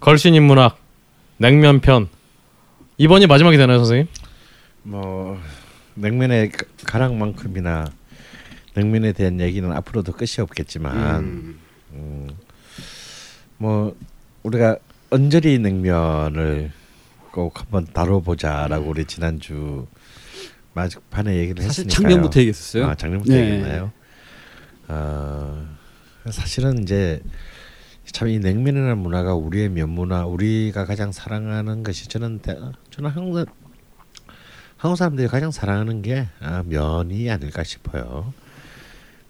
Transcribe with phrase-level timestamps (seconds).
[0.00, 0.78] 걸신 인문학
[1.38, 2.08] 냉면 편
[2.98, 4.06] 이번이 마지막이 되나요, 선생님?
[4.82, 5.38] 뭐
[5.94, 7.90] 냉면의 가- 가락만큼이나
[8.74, 11.58] 냉면에 대한 얘기는 앞으로도 끝이 없겠지만
[11.92, 12.28] 음,
[13.58, 13.96] 뭐
[14.42, 14.76] 우리가
[15.10, 16.70] 언저리 냉면을
[17.32, 19.86] 꼭 한번 다뤄보자라고 우리 지난주
[20.74, 22.08] 마지판에 얘기를 사실 했으니까요.
[22.08, 22.86] 작년부터 얘기했었어요.
[22.86, 23.40] 아, 작년부터 네.
[23.40, 23.92] 얘기했나요?
[24.88, 25.68] 어,
[26.30, 27.20] 사실은 이제
[28.12, 32.56] 참 이 냉면이라는 문화가 우리의 면문화, 우리가 가장 사랑하는 것이 저는 대,
[32.90, 33.48] 저는 한국
[34.76, 38.32] 한국 사람들이 가장 사랑하는 게 아, 면이 아닐까 싶어요.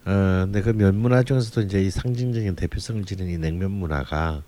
[0.06, 4.42] 어, 근데 그 면 문화 중에서도 이제 이 상징적인 대표성을 지닌 이 냉면 문화가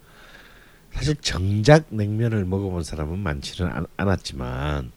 [0.92, 4.92] 사실 정작 냉면을 먹어본 사람은 많지는 않, 않았지만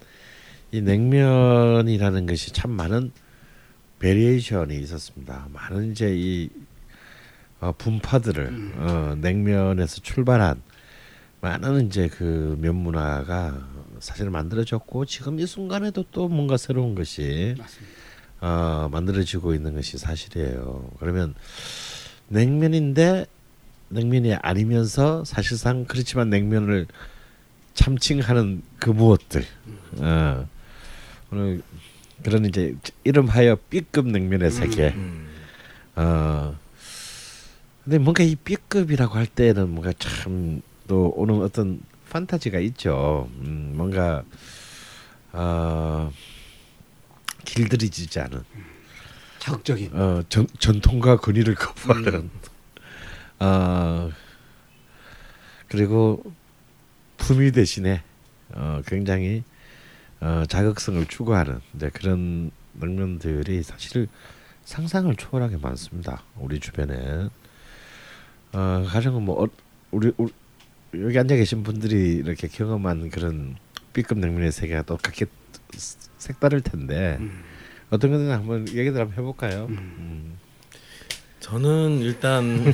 [0.72, 3.12] 이 냉면이라는 것이 참 많은
[4.00, 5.48] variation이 있었습니다.
[5.54, 6.50] 많은 이제 이
[7.66, 10.62] 어, 분파들을 어, 냉면에서 출발한
[11.42, 13.68] 많은 이제 그 면 문화가
[14.00, 17.56] 사실 만들어졌고 지금 이 순간에도 또 뭔가 새로운 것이
[18.42, 20.90] 어, 만들어지고 있는 것이 사실이에요.
[21.00, 21.34] 그러면
[22.28, 23.26] 냉면인데
[23.90, 26.88] 냉면이 아니면서 사실상 그렇지만 냉면을
[27.74, 29.44] 참칭하는 그 무엇들.
[30.00, 30.48] 어,
[31.32, 31.62] 오늘
[32.24, 34.94] 그런 이제 이름하여 B급 냉면의 세계.
[35.96, 36.56] 어.
[37.86, 43.30] 근데 뭔가 이 B급이라고 할 때는 뭔가 참 또 오는 어떤 판타지가 있죠.
[43.40, 44.24] 음, 뭔가
[45.32, 46.12] 어,
[47.44, 48.44] 길들이지지 않은
[49.40, 49.92] 자극적인.
[49.94, 52.30] 어, 전, 전통과 권위를 거부하는
[53.40, 54.10] 어,
[55.68, 56.24] 그리고
[57.18, 58.02] 품위 대신에
[58.54, 59.44] 어, 굉장히
[60.22, 64.08] 어, 자극성을 추구하는 이제 그런 냉면들이 사실
[64.64, 66.24] 상상을 초월하게 많습니다.
[66.38, 67.30] 우리 주변에
[68.56, 69.48] 어, 가령 뭐 어,
[69.92, 70.32] 우리, 우리
[71.04, 73.56] 여기 앉아 계신 분들이 이렇게 경험한 그런
[73.92, 75.26] B급 냉면의 세계가 또 각기
[76.18, 77.20] 색다를 텐데
[77.90, 79.66] 어떤 거는 한번 얘기들 한번 해볼까요?
[79.70, 80.38] 음.
[81.42, 82.74] 저는 일단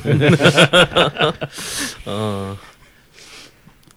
[2.06, 2.56] 어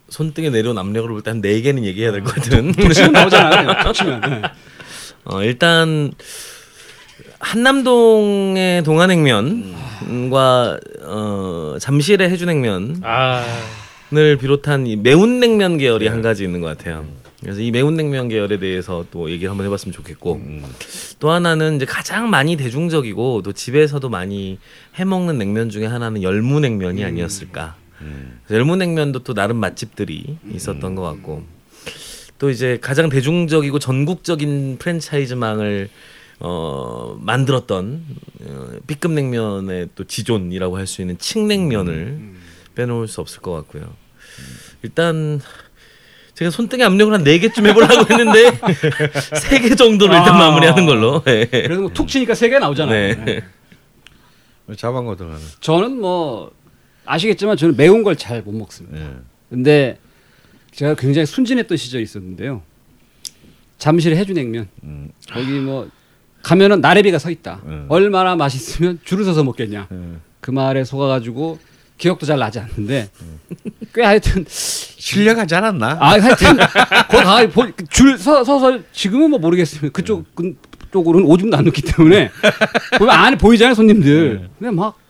[0.10, 2.72] 손등에 내려온 압력을 볼때 한 네 개는 얘기해야 될 것 같은.
[2.94, 3.68] 지금 나오잖아요.
[4.30, 4.42] 네.
[5.26, 6.12] 어 일단
[7.46, 13.46] 한남동의 동안냉면과 어 잠실의 해주냉면 아.
[14.14, 17.06] 을 비롯한 이 매운 냉면 계열이 한 가지 있는 것 같아요.
[17.42, 20.42] 그래서 이 매운 냉면 계열에 대해서 또 얘기를 한번 해봤으면 좋겠고
[21.20, 24.58] 또 하나는 이제 가장 많이 대중적이고 또 집에서도 많이
[24.96, 27.76] 해먹는 냉면 중에 하나는 열무냉면이 아니었을까.
[28.00, 31.44] 그래서 열무냉면도 또 나름 맛집들이 있었던 것 같고
[32.40, 35.90] 또 이제 가장 대중적이고 전국적인 프랜차이즈망을
[36.40, 38.04] 어 만들었던
[38.42, 42.34] 어, B급 냉면의 또 지존이라고 할 수 있는 칡냉면을
[42.76, 43.94] 빼놓을 수 없을 것 같고요.
[44.84, 45.40] 일단
[46.34, 48.52] 제가 손등에 압력을 한 네 개쯤 해보려고 했는데
[49.40, 50.38] 세 개 정도로 일단 아.
[50.50, 51.24] 마무리하는 걸로.
[51.24, 51.46] 네.
[51.50, 53.16] 그래도 뭐툭 치니까 세 개 나오잖아요.
[53.26, 53.42] 네.
[54.68, 54.76] 네.
[54.76, 55.40] 자방고 등하는.
[55.62, 56.52] 저는 뭐
[57.06, 58.98] 아시겠지만 저는 매운 걸 잘 못 먹습니다.
[59.00, 59.14] 예.
[59.50, 60.00] 근데
[60.72, 62.62] 제가 굉장히 순진했던 시절이 있었는데요.
[63.78, 65.12] 잠실의 해주냉면 음.
[65.32, 65.90] 거기 뭐
[66.46, 67.60] 가면은 나래비가 서 있다.
[67.66, 67.88] 음.
[67.90, 69.88] 얼마나 맛있으면 줄을 서서 먹겠냐.
[69.92, 69.98] 예.
[70.42, 71.58] 그 말에 속아가지고
[71.98, 73.10] 기억도 잘 나지 않는데
[73.96, 75.98] 꽤 하여튼 실려가지 않았나?
[76.00, 76.58] 아 하여튼
[77.10, 80.56] 거기 가줄 서서 지금은 뭐 모르겠으면 그쪽 그
[80.92, 82.30] 쪽으로는 오줌도 안 넣기 때문에
[83.00, 84.50] 보면 안에 보이잖아요 손님들.
[84.60, 85.06] 근데 막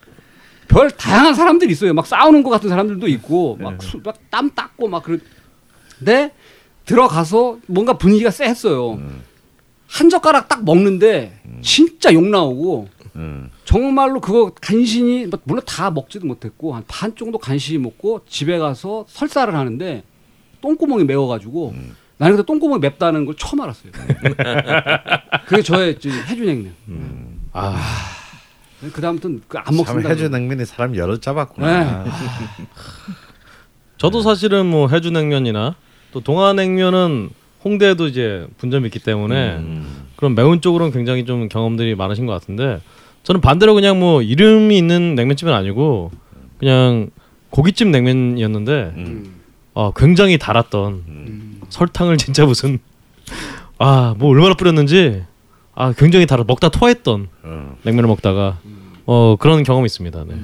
[0.67, 1.94] 별 다양한 사람들이 있어요.
[1.94, 3.57] 막 싸우는 것 같은 사람들도 있고
[4.03, 5.22] 막땀 닦고 막 그런.
[6.00, 6.31] 근데
[6.85, 9.00] 들어가서 뭔가 분위기가 쎄했어요.
[9.87, 13.49] 한 젓가락 딱 먹는데 진짜 욕 나오고 음.
[13.64, 19.05] 정말로 그거 간신히 뭐 물론 다 먹지도 못했고 한 반 정도 간신히 먹고 집에 가서
[19.08, 20.03] 설사를 하는데
[20.61, 21.73] 똥구멍이 매워가지고
[22.17, 23.91] 나는 그때 똥구멍이 맵다는 걸 처음 알았어요.
[25.47, 26.73] 그게 저의 이제 해준 냉면.
[27.53, 27.78] 아,
[28.93, 30.09] 그 다음부터는 그안 참 먹습니다.
[30.09, 32.03] 해주 냉면이 사람 여러 잡았구나.
[32.03, 32.11] 네.
[33.97, 35.76] 저도 사실은 뭐 해주냉면이나
[36.11, 37.29] 또 동아냉면은
[37.66, 39.58] 홍대에도 이제 분점이 있기 때문에
[40.16, 42.79] 그런 매운 쪽으로는 굉장히 좀 경험들이 많으신 것 같은데
[43.23, 46.12] 저는 반대로 그냥 뭐 이름이 있는 냉면집은 아니고
[46.59, 47.09] 그냥
[47.50, 49.35] 고깃집 냉면이었는데 음.
[49.73, 51.62] 아 굉장히 달았던 음.
[51.70, 52.78] 설탕을 진짜 무슨
[53.79, 55.23] 아 뭐 얼마나 뿌렸는지
[55.73, 57.76] 아 굉장히 달아 먹다 토했던 어.
[57.84, 58.59] 냉면을 먹다가
[59.06, 60.23] 어 그런 경험이 있습니다.
[60.28, 60.35] 네.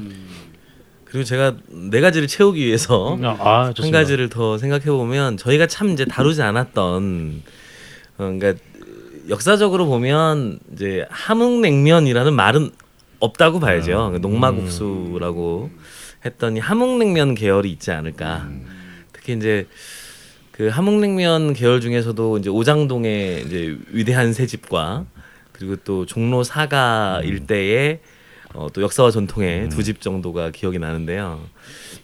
[1.11, 3.99] 그리고 제가 네 가지를 채우기 위해서 아, 한 좋습니다.
[3.99, 7.43] 가지를 더 생각해 보면 저희가 참 이제 다루지 않았던
[8.17, 8.53] 어, 그러니까
[9.27, 12.71] 역사적으로 보면 이제 함흥냉면이라는 말은
[13.19, 14.13] 없다고 봐야죠.
[14.15, 14.21] 음.
[14.21, 15.69] 농마국수라고
[16.23, 18.47] 했더니 함흥냉면 계열이 있지 않을까.
[19.11, 19.67] 특히 이제
[20.51, 25.05] 그 함흥냉면 계열 중에서도 이제 오장동의 이제 위대한 새 집과
[25.51, 27.99] 그리고 또 종로 사가 일대의
[28.53, 31.39] 어, 또 역사와 전통의 두집 정도가 기억이 나는데요.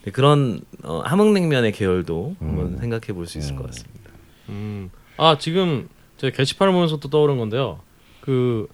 [0.04, 4.12] 네, 그런 어, 함흥냉면의 계열도 한번 생각해 볼 수 있을 것 같습니다.
[4.50, 4.90] 음.
[5.18, 7.80] 아 지금 제 게시판을 보면서 또 떠오른 건데요.
[8.22, 8.68] 그,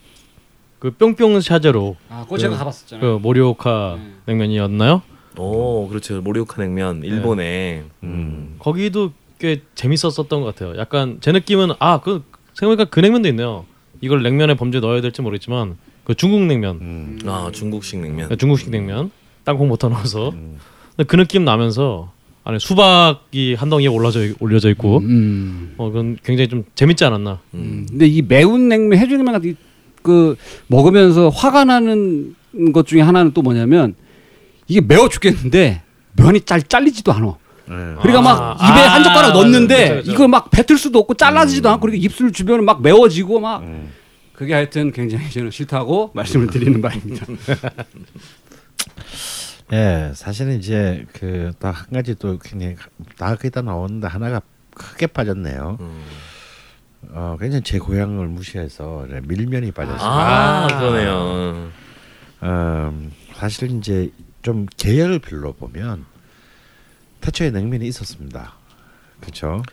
[0.80, 3.02] 그 뿅뿅 샤제로 아, 그거 제가 그- 가봤었잖아요.
[3.02, 4.12] 그 모리오카 네.
[4.28, 5.02] 냉면이었나요?
[5.38, 6.22] 오, 그렇죠.
[6.22, 8.56] 모리오카 냉면 일본의 음.
[8.60, 10.78] 거기도 꽤 재밌었었던 것 같아요.
[10.78, 12.24] 약간 제 느낌은 아그
[12.54, 13.66] 생각해보니까 그 냉면도 있네요.
[14.02, 17.20] 이걸 냉면에 범죄 넣어야 될지 모르겠지만 그 중국 냉면, 음.
[17.26, 18.18] 아 중국식 냉면.
[18.18, 19.12] 그러니까 중국식 냉면
[19.44, 22.12] 땅콩 버터 넣어서 근데 그 느낌 나면서
[22.44, 25.74] 안에 수박이 한 덩이에 올라져 올려져 있고 음.
[25.78, 27.40] 어 그건 굉장히 좀 재밌지 않았나.
[27.54, 27.86] 음.
[27.90, 29.56] 근데 이 매운 냉면 해중냉면 같은 이-
[30.02, 30.36] 그
[30.68, 32.36] 먹으면서 화가 나는
[32.74, 33.96] 것 중에 하나는 또 뭐냐면
[34.68, 35.82] 이게 매워 죽겠는데
[36.18, 37.26] 면이 잘 잘리지도 않아.
[37.66, 37.76] 네.
[38.02, 38.22] 그러니까 아.
[38.22, 40.12] 막 입에 아, 한 젓가락 넣었는데 그쵸, 그쵸.
[40.12, 43.90] 이걸 막 뱉을 수도 없고 잘라지지도 않고 그리고 입술 주변을 막 매워지고 막 음.
[44.34, 47.26] 그게 하여튼 굉장히 저는 싫다고 말씀을 드리는 바입니다.
[49.72, 52.76] 예, 사실은 이제 그 또 한 가지 또 굉장히
[53.18, 54.42] 다 거기다 나오는데 하나가
[54.76, 55.78] 크게 빠졌네요.
[55.80, 56.04] 음.
[57.12, 60.10] 어, 굉장히 제 고향을 무시해서 밀면이 빠졌어요.
[60.10, 60.68] 아, 아.
[60.68, 61.72] 그러네요.
[62.44, 64.10] 음, 사실 이제
[64.42, 66.06] 좀 계열별로 보면
[67.22, 68.54] 태초에 냉면이 있었습니다.
[69.22, 69.64] 그렇죠?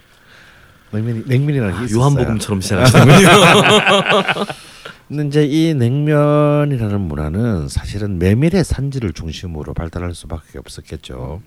[0.93, 2.01] 냉면이 냉면이라는 게 있었어요.
[2.01, 3.29] 요한복음처럼 시작하시는군요.
[5.09, 11.43] 근데 이제 이 냉면이라는 문화는 사실은 메밀의 산지를 중심으로 발달할 수밖에 없었겠죠.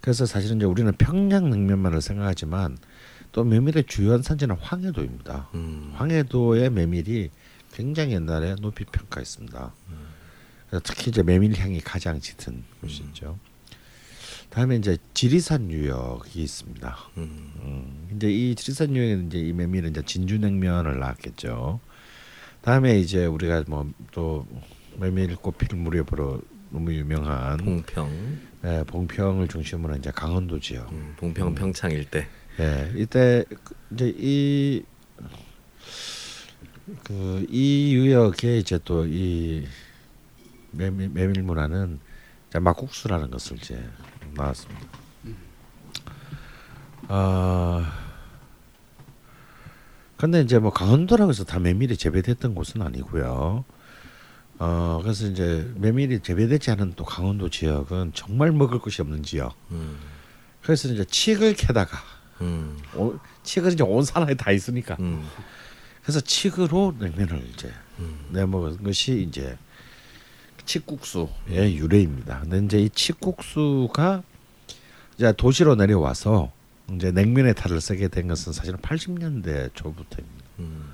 [0.00, 2.78] 그래서 사실은 이제 우리는 평양 냉면만을 생각하지만
[3.32, 5.48] 또 메밀의 주요한 산지는 황해도입니다.
[5.54, 5.92] 음.
[5.96, 7.30] 황해도의 메밀이
[7.72, 9.72] 굉장히 옛날에 높이 평가했습니다.
[10.68, 13.38] 그래서 특히 이제 메밀 향이 가장 짙은 곳이죠.
[14.56, 16.96] 다음에 이제 지리산 유역이 있습니다.
[17.18, 17.52] 음.
[17.60, 21.78] 음, 이제 이 지리산 유역에는 이제 이 메밀은 이제 진주냉면을 낳았겠죠.
[22.62, 24.46] 다음에 이제 우리가 뭐 또
[24.98, 30.90] 메밀 꽃필 무렵으로 너무 유명한 봉평, 예, 봉평을 중심으로 이제 강원도 지역.
[30.90, 32.26] 음, 봉평 평창 일대.
[32.58, 34.82] 예, 이때 그 이제 이
[37.04, 39.66] 그 이 유역에 이제 또 이
[40.70, 42.00] 메밀, 메밀 문화는
[42.48, 43.86] 이제 막국수라는 것을 이제
[44.36, 44.86] 나왔습니다.
[47.08, 47.92] 아
[50.16, 53.64] 근데 이제 뭐 강원도라고 해서 다 메밀이 재배됐던 곳은 아니고요.
[54.58, 59.54] 어 그래서 이제 메밀이 재배되지 않은 또 강원도 지역은 정말 먹을 것이 없는 지역.
[59.70, 59.98] 음.
[60.62, 61.98] 그래서 이제 칡을 캐다가
[62.40, 62.78] 음.
[62.94, 65.26] 오, 칡은 이제 온 산하에 다 있으니까 음.
[66.02, 68.26] 그래서 칡으로 냉면을 이제 음.
[68.30, 69.56] 내먹은 것이 이제
[70.66, 72.40] 칡국수의 유래입니다.
[72.40, 74.22] 근데 이제 이 칡국수가
[75.16, 76.52] 이제 도시로 내려와서
[76.94, 80.44] 이제 냉면의 탈을 쓰게 된 것은 사실은 80년대 초부터입니다.
[80.58, 80.92] 음.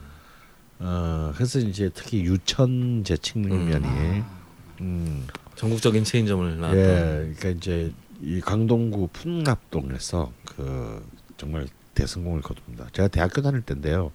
[0.78, 4.22] 어 그래서 이제 특히 유천 제칡냉면이
[4.80, 6.78] 음, 전국적인 체인점을 나왔던.
[6.78, 11.04] 예, 그러니까 이제 이 강동구 풍납동에서 그
[11.36, 12.88] 정말 대성공을 거둡니다.
[12.92, 14.12] 제가 대학교 다닐 때인데요.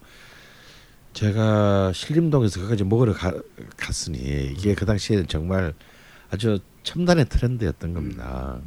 [1.18, 3.32] 제가 신림동에서 그까지 먹으러 가,
[3.76, 4.18] 갔으니
[4.52, 5.74] 이게 그 당시에 정말
[6.30, 8.60] 아주 첨단의 트렌드였던 겁니다.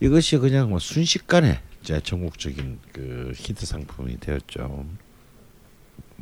[0.00, 4.84] 이것이 그냥 뭐 순식간에 이제 전국적인 그 히트 상품이 되었죠.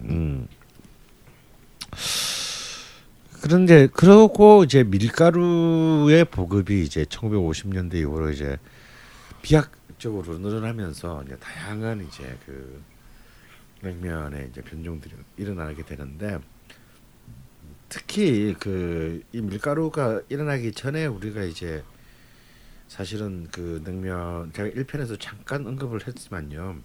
[0.00, 0.46] 음.
[3.40, 8.58] 그런데 그러고 이제 밀가루의 보급이 이제 1950년대 이후로 이제
[9.40, 12.82] 비약적으로 늘어나면서 이제 다양한 이제 그
[13.82, 16.38] 냉면의 이제 변종들이 일어나게 되는데
[17.88, 21.82] 특히 그 이 밀가루가 일어나기 전에 우리가 이제
[22.88, 26.76] 사실은 그 냉면 제가 1편에서 잠깐 언급을 했지만요.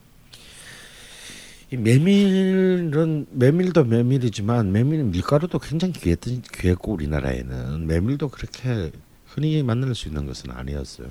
[1.72, 8.92] 이 메밀은 메밀도 메밀이지만 메밀 밀가루도 굉장히 귀했던 귀했고 우리나라에는 메밀도 그렇게
[9.26, 11.08] 흔히 만날 수 있는 것은 아니었어요.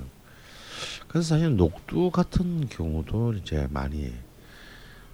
[1.07, 4.13] 그래서 사실 녹두 같은 경우도 이제 많이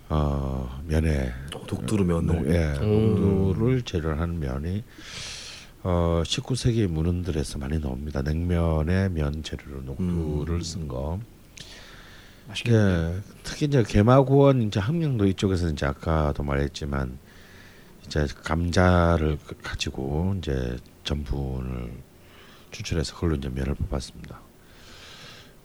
[0.10, 2.48] 어 면에 어, 독두루 면을.
[2.54, 3.54] 예, 음.
[3.54, 4.84] 녹두를 재료로 하는 면이
[5.84, 8.22] 어 19세기 문헌들에서 많이 나옵니다.
[8.22, 10.62] 냉면에 면 재료로 녹두를 음.
[10.62, 11.20] 쓴 거.
[12.48, 12.78] 맛있겠네.
[12.80, 17.20] 예, 특히 이제 개마고원 이제 함경도 이쪽에서 이제 아까도 말했지만
[18.06, 21.92] 이제 감자를 그- 가지고 이제 전분을
[22.72, 24.40] 추출해서 그걸로 이제 면을 뽑았습니다.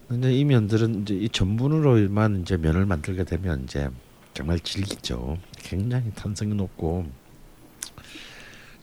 [0.08, 3.88] 근데 이 면들은 이제 이 전분으로만 이제 면을 만들게 되면 이제
[4.34, 5.38] 정말 질기죠.
[5.56, 7.06] 굉장히 탄성이 높고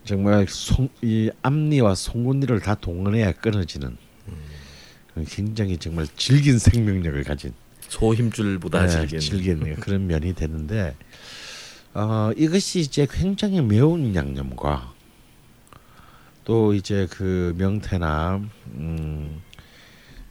[0.05, 3.98] 정말 송, 이 앞니와 송곳니를 다 동원해야 끊어지는
[5.27, 9.20] 굉장히 정말 질긴 생명력을 가진 소힘줄보다 네, 질긴.
[9.20, 10.96] 질긴 그런 면이 되는데
[11.93, 14.93] 어, 이것이 이제 굉장히 매운 양념과
[16.46, 18.41] 또 이제 그 명태나
[18.75, 19.41] 음,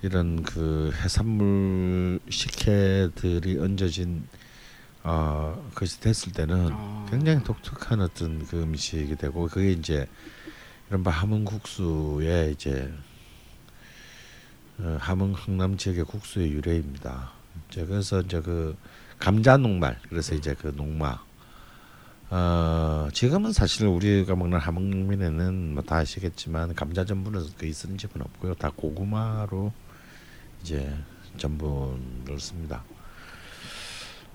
[0.03, 4.25] 이런 그 해산물 식혜들이 얹어진
[5.02, 7.07] 어 것이 됐을 때는 아.
[7.11, 10.07] 굉장히 독특한 어떤 그 음식이 되고 그게 이제
[10.88, 12.92] 이런 바 함흥 국수의 이제
[14.78, 17.30] 어, 함흥 흥남 지역의 국수의 유래입니다.
[17.71, 18.76] 이제 그래서 이제 그
[19.19, 21.19] 감자 녹말 그래서 이제 그 녹마
[22.30, 28.54] 어 지금은 사실 우리가 먹는 함흥냉면에는 뭐 다 아시겠지만 감자 전분을 거의 쓰는 집은 없고요
[28.54, 29.73] 다 고구마로
[30.62, 30.95] 이제
[31.38, 32.85] 전분을 씁니다.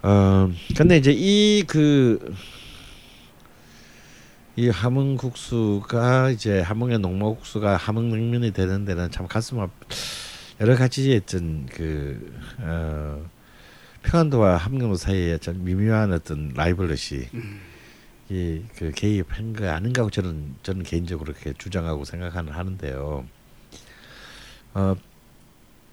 [0.05, 2.35] 어 근데 이제 이그
[4.55, 9.73] 이 함흥국수가 이제 함흥의 농마국수가 함흥냉면이 되는 데는 참 가슴 아프
[10.61, 13.27] 여러 가지 어떤 그 어,
[14.03, 17.27] 평안도와 함경도 사이에 어떤 미묘한 어떤 라이벌러시
[18.29, 23.25] 이그 개입한 거 아닌가 고 저는 저는 개인적으로 그렇게 주장하고 생각하는 하는데요.
[24.75, 24.95] 어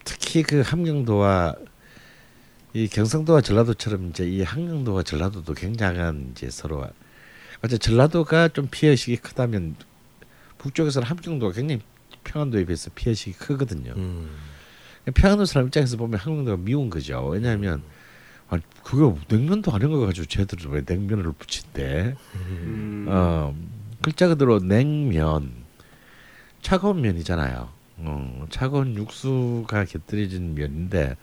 [0.05, 1.55] 특히 그 함경도와
[2.75, 6.87] 이 경상도와 전라도처럼 이제 이 함경도와 전라도도 굉장한 이제 서로
[7.63, 9.77] 어째 전라도가 좀 피해식이 크다면
[10.59, 11.83] 북쪽에서는 함경도가 굉장히
[12.25, 13.93] 평안도에 비해서 피해식이 크거든요.
[13.97, 14.31] 음.
[15.15, 17.27] 평안도 사람 입장에서 보면 한국도가 미운 거죠.
[17.27, 17.83] 왜냐하면
[18.49, 22.15] 아 그거 냉면도 아닌 거 가지고 쟤들은 왜 냉면을 붙인대?
[22.37, 23.07] 음.
[23.09, 23.55] 어
[24.01, 25.53] 글자 그대로 냉면
[26.63, 27.69] 차가운 면이잖아요.
[27.99, 31.17] 어, 차가운 육수가 곁들여진 면인데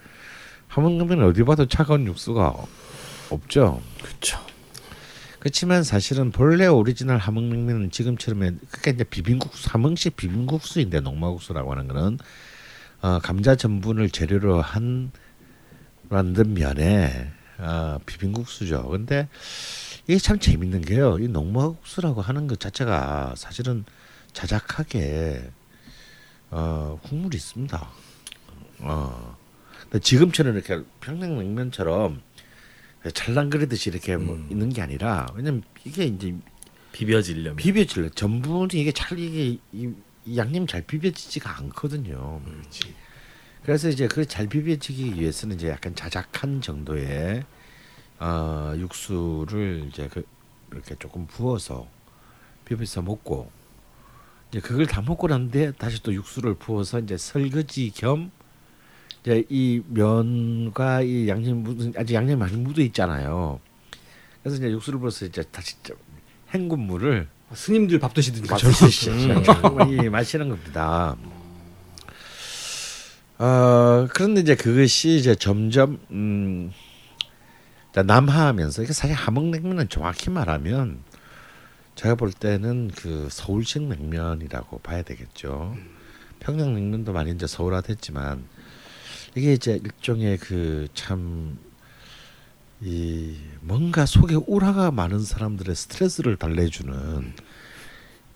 [0.69, 2.55] 함흥냉면은 어디 봐도 차가운 육수가
[3.31, 3.81] 없죠.
[4.01, 4.39] 그렇죠.
[5.39, 12.19] 그렇지만 사실은 본래 오리지널 함흥냉면은 지금처럼 그러니까 이제 비빔국수 함흥식 비빔국수인데 농마국수라고 하는 거는
[13.01, 15.11] 어, 감자 전분을 재료로 한
[16.09, 18.89] 만든 면에 어, 비빔국수죠.
[18.89, 19.27] 근데
[20.07, 21.17] 이게 참 재밌는 게요.
[21.19, 23.85] 이 농마국수라고 하는 것 자체가 사실은
[24.33, 25.49] 자작하게
[26.51, 27.89] 어, 국물이 있습니다.
[28.79, 29.38] 어.
[29.97, 32.21] 지금처럼 이렇게 평양냉면처럼
[33.13, 34.47] 잘난 그리듯이 이렇게 뭐 음.
[34.51, 36.35] 있는 게 아니라 왜냐면 이게 이제
[36.91, 37.55] 비벼지려면.
[37.55, 39.93] 비벼질래 전분이 이게 잘 이게 이,
[40.25, 42.41] 이 양념이 잘 비벼지지가 않거든요.
[43.63, 47.43] 그래서 이제 그 잘 비벼지기 위해서는 이제 약간 자작한 정도의
[48.19, 50.25] 어, 육수를 이제 그
[50.71, 51.87] 이렇게 조금 부어서
[52.65, 53.49] 비벼서 먹고
[54.49, 58.31] 이제 그걸 다 먹고 난데 다시 또 육수를 부어서 이제 설거지 겸
[59.21, 63.59] 이제 이 면과 이 양념 묻은 아직 양념이 많이 묻어 있잖아요.
[64.41, 65.97] 그래서 이제 육수를 부어서 이제 다시 좀
[66.53, 71.15] 헹군물을 스님들 밥 드시듯이 맛이 마시는 겁니다.
[73.37, 76.71] 어 그런데 이제 그것이 이제 점점 음
[77.93, 80.99] 자, 남하하면서 이게 사실 함흥냉면은 정확히 말하면
[81.95, 85.75] 제가 볼 때는 그 서울식 냉면이라고 봐야 되겠죠.
[86.39, 88.43] 평양냉면도 많이 이제 서울화됐지만
[89.35, 91.69] 이게 이제 일종의 그 참
[92.81, 97.33] 이 뭔가 속에 우라가 많은 사람들의 스트레스를 달래주는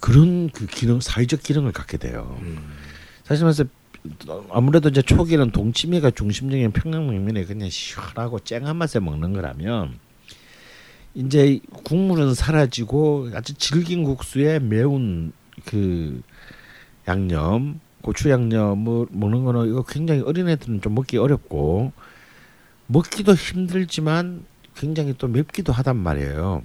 [0.01, 2.37] 그런 그 기능 사회적 기능을 갖게 돼요.
[3.23, 3.63] 사실 말해서
[4.51, 9.97] 아무래도 이제 초기는 동치미가 중심적인 평양냉면에 그냥 시원하고 쨍한 맛에 먹는 거라면
[11.13, 15.31] 이제 국물은 사라지고 아주 질긴 국수에 매운
[15.63, 16.21] 그
[17.07, 21.93] 양념 고추 양념을 먹는 거는 이거 굉장히 어린애들은 좀 먹기 어렵고
[22.87, 24.45] 먹기도 힘들지만
[24.75, 26.63] 굉장히 또 맵기도 하단 말이에요.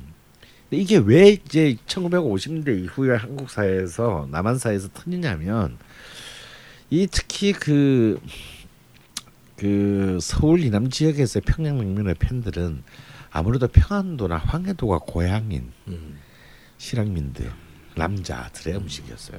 [0.69, 5.79] 근데 이게 왜 이제 1950년대 이후에 한국 사회에서 남한 사회에서 터지냐면
[6.91, 8.21] 이 특히 그,
[9.57, 12.83] 그 서울 이남 지역에서의 평양냉면의 팬들은
[13.31, 16.19] 아무래도 평안도나 황해도가 고향인 음.
[16.79, 17.53] 실향민들
[17.95, 19.39] 남자들의 음 식이었어요.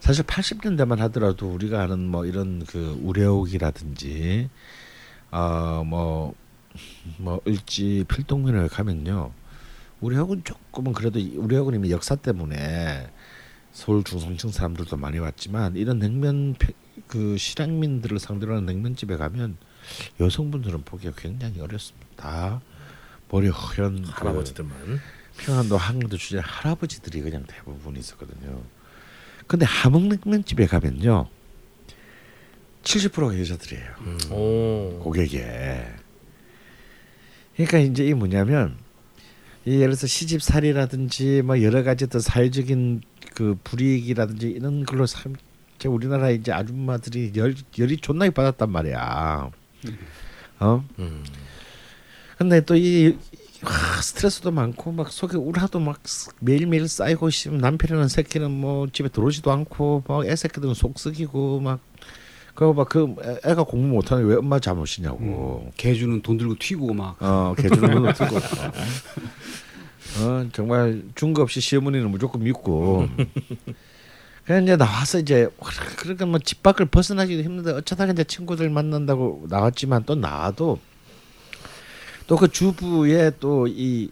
[0.00, 4.48] 사실 80년대만 하더라도 우리가 아는 뭐 이런 그 우레옥이라든지
[5.30, 6.34] 어뭐뭐
[7.18, 9.32] 뭐 을지 필동면을 가면요.
[10.00, 13.10] 우레옥은 조금은 그래도 이- 우레옥은 이미 역사 때문에
[13.72, 16.54] 서울 중성층 사람들도 많이 왔지만 이런 냉면
[17.06, 19.56] 그 실향민들을 상대로 하는 냉면집에 가면
[20.20, 22.06] 여성분들은 보기가 굉장히 어렵습니다.
[22.16, 22.60] 다
[23.30, 25.00] 머리 허연 그 할아버지들만.
[25.38, 28.60] 평안도 항도 주제 할아버지들이 그냥 대부분 있었거든요.
[29.48, 31.26] 근데 함흥냉면집에 가면요.
[32.82, 33.84] 70%가 여자들이에요.
[34.00, 34.18] 음.
[34.30, 35.00] 오.
[35.02, 35.86] 고객에.
[37.56, 38.76] 그러니까 이제 이 뭐냐면
[39.64, 43.00] 이 예를 들어서 시집살이라든지 뭐 여러 가지 어떤 사회적인
[43.34, 49.50] 그 불이익이라든지 이런 걸로 삶제 우리나라 이제 아줌마들이 열 열이 존나게 받았단 말이야.
[50.60, 50.84] 어?
[50.98, 51.24] 음.
[52.36, 53.16] 근데 또 이
[54.02, 56.00] 스트레스도 많고 막 속에 우라도 막
[56.40, 61.80] 매일매일 쌓이고 있으면 남편이나 새끼는 뭐 집에 들어오지도 않고 막 애새끼들은 속 썩이고 막
[62.54, 65.70] 그거 막그 애가 공부 못하는 왜 엄마 잘못이냐고.
[65.76, 67.16] 개주는 돈 들고 튀고 막.
[67.22, 68.36] 어, 개주는 건 없고.
[70.20, 73.06] 어, 정말 중거 없이 시어머니는 무조건 믿고.
[74.44, 75.48] 그냥 이제 나와서 이제
[75.98, 80.80] 그러니까 뭐 집 밖을 벗어나기도 힘든데 어쩌다가 이제 친구들 만난다고 나왔지만 또 나와도
[82.28, 84.10] 또 그 주부의 또 이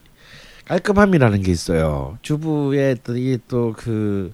[0.66, 2.18] 깔끔함이라는 게 있어요.
[2.22, 4.32] 주부의 또이또그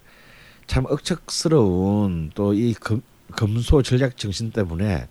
[0.65, 2.73] 참 억척스러운 또이
[3.35, 5.07] 검소 전략 정신 때문에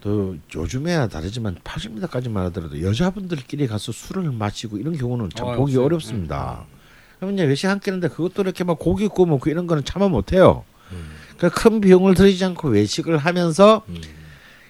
[0.00, 5.76] 또 요즘에야 다르지만 80년대까지만 하더라도 여자분들끼리 가서 술을 마시고 이런 경우는 참 어, 보기.
[5.76, 6.64] 어렵습니다.
[7.18, 10.64] 그러면 이제 외식 한 끼는데 그것도 이렇게 막 고기 구워 먹고 이런 거는 참아 못해요.
[11.36, 14.00] 그러니까 큰 비용을 들이지 않고 외식을 하면서 음.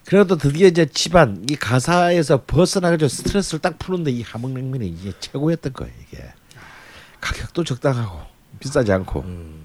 [0.06, 5.92] 그래도 드디어 이제 집안 이 가사에서 벗어나가지고 스트레스를 딱 푸는데 이 함흥냉면이 이게 최고였던 거예요
[6.06, 6.22] 이게.
[7.20, 8.20] 가격도 적당하고
[8.60, 9.20] 비싸지 않고.
[9.22, 9.64] 음.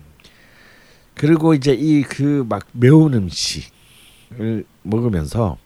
[1.14, 5.58] 그리고 이제 이 그 막 매운 음식을 먹으면서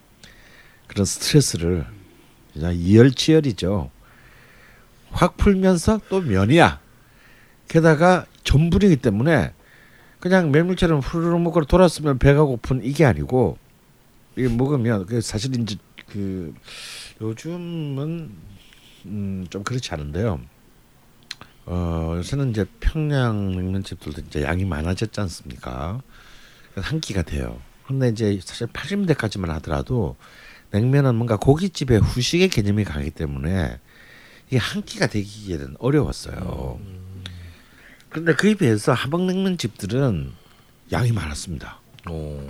[0.87, 1.85] 그런 스트레스를
[2.53, 3.89] 그냥 이열치열이죠.
[5.11, 6.79] 확 풀면서 또 면이야.
[7.69, 9.53] 게다가 전분이기 때문에
[10.19, 13.57] 그냥 메밀처럼 후루룩 먹고 돌았으면 배가 고픈 이게 아니고
[14.37, 15.75] 이게 먹으면 그 사실 이제
[16.09, 16.53] 그
[17.21, 18.31] 요즘은
[19.05, 20.41] 음 좀 그렇지 않은데요.
[21.67, 26.01] 어 요새는 이제 평양 냉면집들도 이제 양이 많아졌지 않습니까?
[26.75, 27.61] 한 끼가 돼요.
[27.87, 30.15] 근데 이제 사실 80년대까지만 하더라도
[30.71, 33.79] 냉면은 뭔가 고깃집의 후식의 개념이 강하기 때문에
[34.47, 36.79] 이게 한 끼가 되기에는 어려웠어요.
[38.09, 40.31] 그런데 그에 비해서 함흥냉면 집들은
[40.91, 41.79] 양이 많았습니다.
[42.09, 42.41] 오.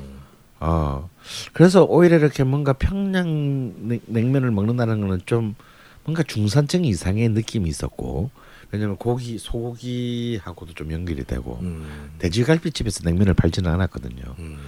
[0.59, 1.09] 어
[1.53, 5.55] 그래서 오히려 이렇게 뭔가 평양 냉- 냉면을 먹는다는 거는 좀
[6.03, 8.29] 뭔가 중산층 이상의 느낌이 있었고
[8.71, 12.13] 왜냐면 고기 소고기하고도 좀 연결이 되고 음.
[12.19, 14.35] 돼지갈비집에서 냉면을 팔지는 않았거든요.
[14.39, 14.59] 음.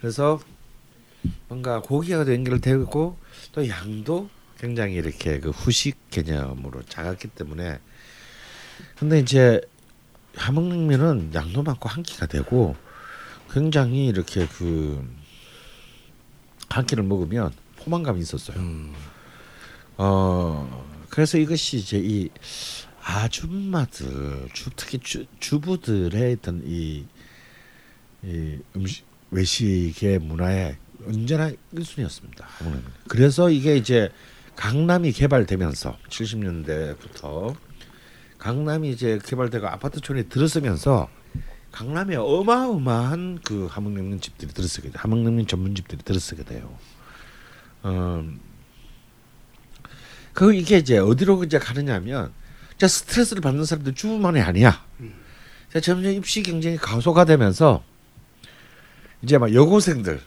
[0.00, 0.40] 그래서
[1.48, 3.16] 뭔가 고기하고도 연결되고
[3.52, 7.78] 또 양도 굉장히 이렇게 그 후식 개념으로 작았기 때문에
[8.96, 9.60] 근데 이제
[10.36, 12.76] 함흥냉면은 양도 많고 한 끼가 되고
[13.50, 15.18] 굉장히 이렇게 그
[16.70, 18.58] 한 끼를 먹으면 포만감이 있었어요.
[18.58, 18.94] 음.
[19.96, 22.28] 어 그래서 이것이 이제 이
[23.02, 27.06] 아줌마들 주, 특히 주, 주부들의 어떤 이,
[28.22, 32.44] 이 음식 외식의 문화의 언제나 1순위였습니다.
[33.08, 34.10] 그래서 이게 이제
[34.56, 37.54] 강남이 개발되면서 70년대부터
[38.38, 41.08] 강남이 이제 개발되고 아파트촌에 들어서면서
[41.78, 44.98] 강남에 어마어마한 그 함흥냉면 집들이 들어서게 돼.
[44.98, 46.76] 함흥냉면 전문집들이 들어서게 돼요.
[47.84, 48.40] 음,
[50.32, 52.32] 그 이게 이제 어디로 이제 가느냐면
[52.78, 54.84] 자 스트레스를 받는 사람들 주부만이 아니야.
[55.72, 57.84] 자 점점 입시 경쟁이 가소화되면서
[59.22, 60.20] 이제 막 여고생들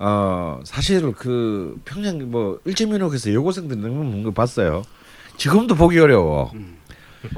[0.00, 4.82] 어 사실 그 평양 뭐 일제민옥에서 여고생들 냉면 먹는 거 봤어요.
[5.36, 6.50] 지금도 보기 어려워.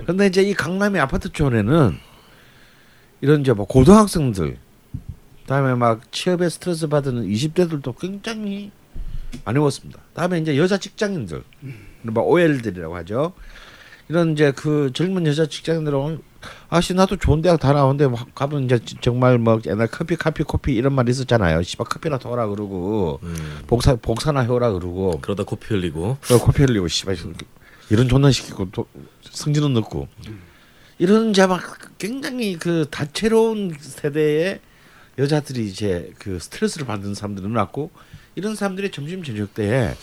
[0.06, 2.05] 근데 이제 이 강남의 아파트촌에는
[3.20, 4.58] 이런 이제 뭐 고등학생들
[5.46, 8.72] 다음에 막 취업에 스트레스 받는 20대들도 굉장히
[9.44, 10.00] 많이 먹었습니다.
[10.14, 11.42] 다음에 이제 여자 직장인들,
[12.02, 13.32] 뭐 OL들이라고 하죠.
[14.08, 16.20] 이런 이제 그 젊은 여자 직장인들은
[16.68, 20.74] 아씨 나도 좋은 대학 다 나오는데 막 가면 이제 정말 뭐 옛날 커피 커피 커피
[20.74, 21.62] 이런 말 있었잖아요.
[21.62, 23.62] 씨발 커피나 더 하라 그러고 음.
[23.66, 27.16] 복사 복사나 해오라 그러고 그러다 코피 흘리고 그 커피 흘리고 씨발
[27.90, 28.86] 이런 존나 시키고 또
[29.30, 30.08] 승진은 넣고
[30.98, 31.62] 이런 이제 막
[31.98, 34.60] 굉장히 그 다채로운 세대의
[35.18, 37.90] 여자들이 이제 그 스트레스를 받는 사람들이 늘어났고
[38.34, 39.94] 이런 사람들이 점심 저녁 때에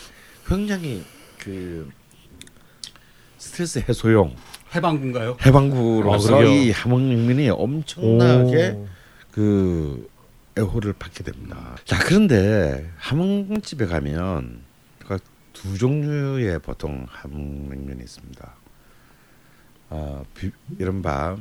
[0.48, 1.04] 굉장히
[1.40, 1.90] 그
[3.38, 4.36] 스트레스 해소용
[4.76, 5.38] 해방군가요?
[5.46, 6.44] 해방구로서 아.
[6.44, 8.88] 이 함흥냉면이 엄청나게 오.
[9.32, 10.10] 그
[10.58, 11.76] 애호를 받게 됩니다.
[11.86, 14.62] 자 그런데 함흥집에 가면
[15.00, 18.56] 그두 종류의 보통 함흥냉면이 있습니다.
[19.96, 21.38] 어, 비, 이른바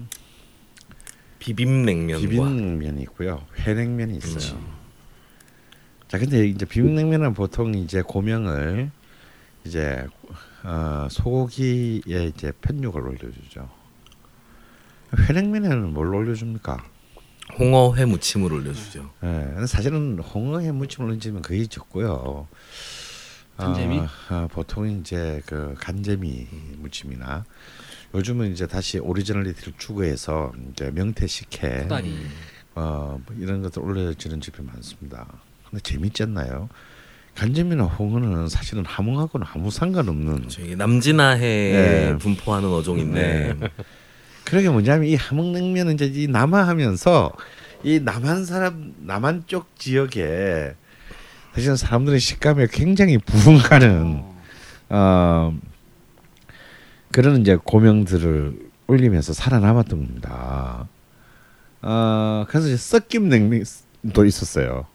[1.38, 4.61] 비빔냉면과 비빔냉면이 있고요, 회냉면이 있어요.
[6.07, 8.91] 자 근데 이제 비빔냉면은 보통 이제 고명을
[9.65, 10.07] 이제
[10.65, 13.71] 어, 소고기에 이제 편육을 올려주죠.
[15.17, 16.85] 회냉면에는 뭘 올려줍니까?
[17.59, 19.11] 홍어 회 무침을 올려주죠.
[19.25, 22.47] 예, 근데 사실은 홍어에 무침을 얹으면 거의 적고요.
[23.57, 23.99] 간재미?
[23.99, 27.45] 어, 어, 보통 이제 그 간재미 무침이나
[28.14, 32.14] 요즘은 이제 다시 originality를 추구해서 이제 명태 식혜 코다리.
[32.75, 35.27] 어, 뭐 이런 것들 올려지는 집이 많습니다.
[35.68, 36.68] 근데 재밌지 않나요?
[37.35, 42.18] 간점이나 홍어는 사실은 함흥하고는 아무 상관없는 저기 남진아해 네.
[42.18, 43.57] 분포하는 어종인데
[44.44, 47.33] 그러게 뭐냐면 이 함흥냉면은 이제 이 남하하면서
[47.85, 50.75] 이 남한 사람 남한 쪽 지역에
[51.55, 54.22] 사실은 사람들의 식감에 굉장히 부응하는
[54.90, 55.59] 어
[57.12, 60.88] 그런 이제 고명들을 올리면서 살아남았던 겁니다.
[61.83, 64.87] 어 그래서 이제 섞임 냉면도 있었어요.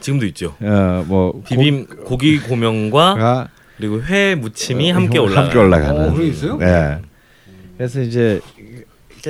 [0.00, 0.56] 지금도 있죠.
[0.62, 5.94] 어 뭐 비빔 고 기 고명과 가 그리고 회 무침이 어, 함께 올라 함께 올라가는.
[6.00, 6.56] 어, 그런 게 있어요?
[6.56, 7.00] 네.
[7.76, 8.40] 그래서 이제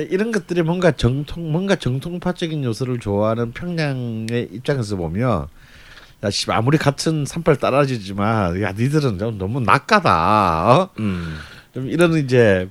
[0.09, 5.47] 이런 것들이 뭔가 정통 뭔가 정통파적인 요소를 좋아하는 평양의 입장에서 보면
[6.23, 10.71] 야, 씨, 아무리 같은 산발 따라지지만 야 니들은 좀 너무 낙가다.
[10.81, 10.89] 어?
[10.99, 11.35] 음.
[11.79, 12.67] 좀 이런 이제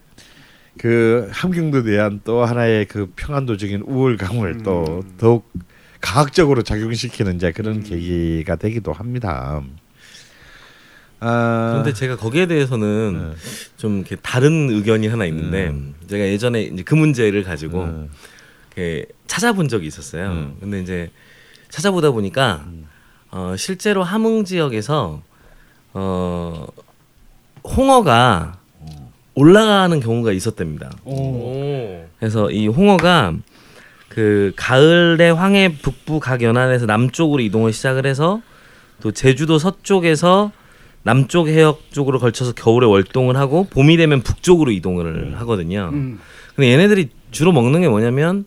[0.77, 5.51] 그 함경도에 대한 또 하나의 그 평안도적인 우월감을 또 더욱
[6.01, 9.63] 과학적으로 작용시키는 이제 그런 계기가 되기도 합니다.
[11.21, 13.35] 아, 그런데 제가 거기에 대해서는
[13.77, 15.75] 좀 이렇게 다른 의견이 하나 있는데
[16.07, 18.11] 제가 예전에 이제 그 문제를 가지고 음.
[18.77, 20.31] 이렇게 찾아본 적이 있었어요.
[20.31, 20.57] 음.
[20.61, 21.11] 근데 이제
[21.71, 22.67] 찾아보다 보니까
[23.31, 25.23] 어, 실제로 함흥 지역에서
[25.95, 26.67] 어,
[27.65, 28.59] 홍어가
[29.39, 30.91] 올라가는 경우가 있었답니다.
[31.05, 32.05] 오.
[32.19, 33.35] 그래서 이 홍어가
[34.09, 38.43] 그 가을에 황해 북부 각 연안에서 남쪽으로 이동을 시작을 해서
[39.01, 40.51] 또 제주도 서쪽에서
[41.05, 45.91] 남쪽 해역 쪽으로 걸쳐서 겨울에 월동을 하고 봄이 되면 북쪽으로 이동을 하거든요.
[45.93, 46.19] 음.
[46.57, 48.45] 근데 얘네들이 주로 먹는 게 뭐냐면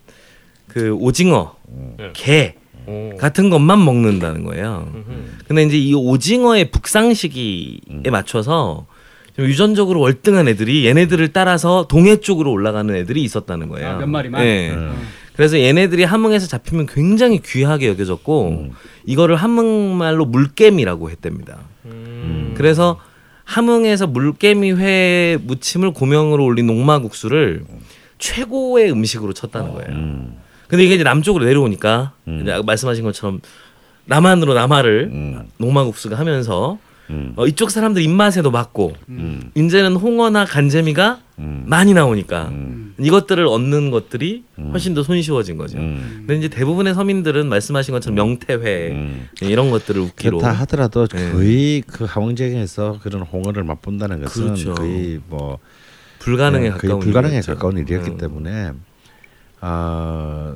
[0.68, 1.56] 그 오징어,
[1.98, 2.12] 네.
[2.14, 3.16] 게 오.
[3.18, 4.92] 같은 것만 먹는다는 거예요.
[4.94, 5.46] 음흠.
[5.48, 8.91] 근데 이제 이 오징어의 북상 시기에 맞춰서 좀
[9.40, 13.88] 유전적으로 월등한 애들이 얘네들을 따라서 동해 쪽으로 올라가는 애들이 있었다는 거예요.
[13.90, 14.44] 아, 몇 마리만?
[14.44, 14.72] 네.
[14.72, 14.94] 음.
[15.36, 18.72] 그래서 얘네들이 함흥에서 잡히면 굉장히 귀하게 여겨졌고 음.
[19.06, 21.60] 이거를 함흥말로 물개미라고 했답니다.
[21.86, 22.54] 음.
[22.56, 23.00] 그래서
[23.46, 27.64] 함흥에서 물개미 회 무침을 고명으로 올린 녹마국수를
[28.20, 29.90] 최고의 음식으로 쳤다는 거예요.
[29.90, 30.38] 음.
[30.68, 32.46] 근데 이게 이제 남쪽으로 내려오니까 음.
[32.66, 33.42] 말씀하신 것처럼
[34.06, 35.48] 남한으로 남하를 음.
[35.58, 36.78] 녹마국수가 하면서
[37.12, 37.34] 음.
[37.36, 39.52] 어, 이쪽 사람들 입맛에도 맞고 음.
[39.56, 41.64] 이제는 홍어나 간재미가 음.
[41.68, 42.96] 많이 나오니까 음.
[43.00, 44.70] 이것들을 얻는 것들이 음.
[44.72, 45.78] 훨씬 더 손쉬워진 거죠.
[45.78, 46.24] 음.
[46.26, 49.28] 근데 이제 대부분의 서민들은 말씀하신 것처럼 명태회 음.
[49.42, 51.32] 이런 것들을 웃기로 그렇다 하더라도 네.
[51.32, 54.76] 거의 그 함흥지역에서 그런 홍어를 맛본다는 것은 그렇죠.
[54.76, 55.60] 거의 뭐
[56.20, 57.54] 불가능에 네, 가까운 거의 불가능에 일이었죠.
[57.54, 58.18] 가까운 일이었기 음.
[58.18, 58.72] 때문에
[59.60, 60.56] 아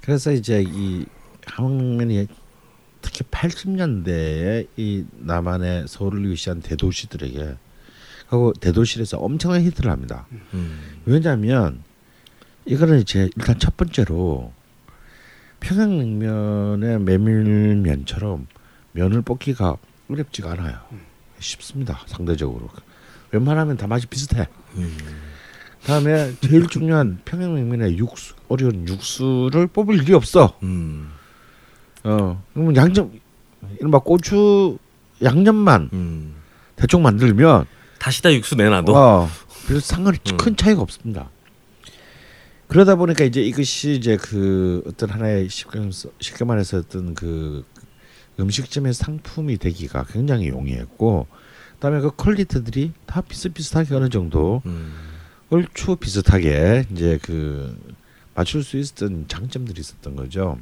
[0.00, 1.04] 그래서 이제 이
[1.46, 2.26] 함흥면이
[3.06, 7.56] 특히 80년대에 이 남한의 서울을 위시한 대도시들에게
[8.26, 10.26] 하고 대도시에서 엄청난 히트를 합니다.
[10.54, 10.80] 음.
[11.04, 11.84] 왜냐하면
[12.64, 14.52] 이거는 이제 일단 첫 번째로
[15.60, 18.48] 평양냉면의 메밀면처럼
[18.90, 19.76] 면을 뽑기가
[20.10, 20.80] 어렵지가 않아요.
[21.38, 22.00] 쉽습니다.
[22.06, 22.68] 상대적으로
[23.30, 24.48] 웬만하면 다 맛이 비슷해.
[24.74, 24.96] 음.
[25.84, 30.58] 다음에 제일 중요한 평양냉면의 육수 어려운 육수를 뽑을 일이 없어.
[30.64, 31.12] 음.
[32.06, 33.12] 어 그러면 양념
[33.78, 34.78] 이른바 고추
[35.22, 36.34] 양념만 음.
[36.76, 37.66] 대충 만들면
[37.98, 39.28] 다시다 육수 내놔도 어,
[39.66, 40.36] 그래서 상관이 음.
[40.36, 41.30] 큰 차이가 없습니다.
[42.68, 45.90] 그러다 보니까 이제 이것이 이제 그 어떤 하나의 식감
[46.20, 47.64] 식감 안에서 어떤 그
[48.38, 51.26] 음식점의 상품이 되기가 굉장히 용이했고
[51.74, 54.94] 그다음에 그 퀄리티들이 다 비슷비슷하게 어느 정도 음.
[55.50, 57.76] 얼추 비슷하게 이제 그
[58.34, 60.58] 맞출 수 있었던 장점들이 있었던 거죠.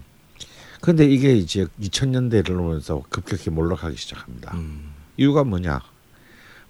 [0.85, 4.55] 그런데 이게 이제 2000년대를 오면서 급격히 몰락하기 시작합니다.
[4.55, 4.93] 음.
[5.17, 5.81] 이유가 뭐냐?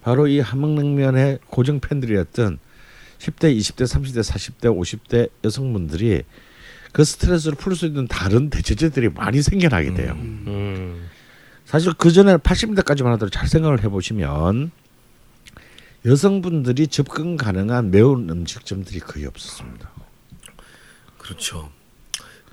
[0.03, 2.61] 바로 이 함흥냉면의 고정 팬들이었던
[3.19, 6.23] 10대, 20대, 30대, 40대, 50대 여성분들이
[6.93, 10.13] 그 스트레스를 풀 수 있는 다른 대체제들이 많이 생겨나게 돼요.
[10.13, 11.09] 음.
[11.65, 14.71] 사실 그 전에 80년대까지만 하더라도 잘 생각을 해보시면
[16.07, 19.91] 여성분들이 접근 가능한 매운 음식점들이 거의 없었습니다.
[21.19, 21.73] 그렇죠.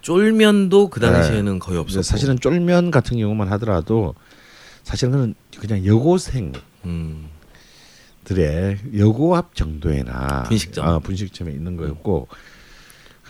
[0.01, 4.15] 쫄면도 그 당시에는 거의 이제 없었고 사실은 쫄면 같은 경우만 하더라도
[4.83, 6.53] 사실은 그냥 여고생들의
[6.85, 7.29] 음.
[8.97, 10.87] 여고 앞 정도에나 분식점.
[10.87, 12.27] 어, 분식점에 있는 거였고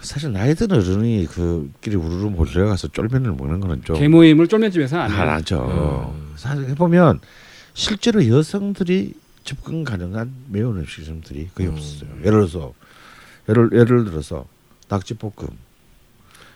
[0.01, 5.11] 사실 나이 든 어른이 그끼리 우르르 몰려가서 쫄면을 먹는 거는 좀 개모임을 쫄면집에서 안.
[5.11, 6.13] 안 하죠.
[6.15, 6.33] 음.
[6.35, 7.19] 사실 해보면
[7.73, 11.73] 실제로 여성들이 접근 가능한 매운 음식점들이 거의 음.
[11.73, 12.09] 없었어요.
[12.19, 12.73] 예를 들어서
[13.49, 14.45] 예를 예를 들어서
[14.89, 15.47] 낙지볶음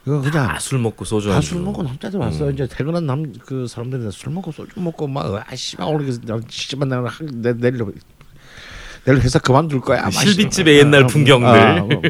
[0.06, 1.42] 이거 그냥 다 술 먹고 소주 다.
[1.42, 2.48] 술 먹고 남자들 왔어.
[2.48, 2.54] 음.
[2.54, 6.12] 이제 퇴근한 남 그 사람들이 술 먹고 소주 먹고 막 아 씨발 오늘
[6.48, 7.78] 시집만 한- 내 내일
[9.06, 10.04] 내일 회사 그만둘 거야.
[10.04, 11.48] 막 실비집의 씨- 옛날 아, 풍경들.
[11.50, 12.02] 아, 뭐.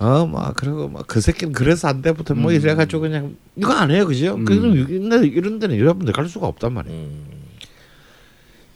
[0.00, 4.34] 어막 그리고 막 그 새끼는 그래서 안 돼부터 뭐 이래가지고 그냥 이거 안 해요 그죠?
[4.36, 4.44] 음.
[4.44, 6.96] 그래서 이런 데는 여러분들 갈 수가 없단 말이에요.
[6.96, 7.26] 음.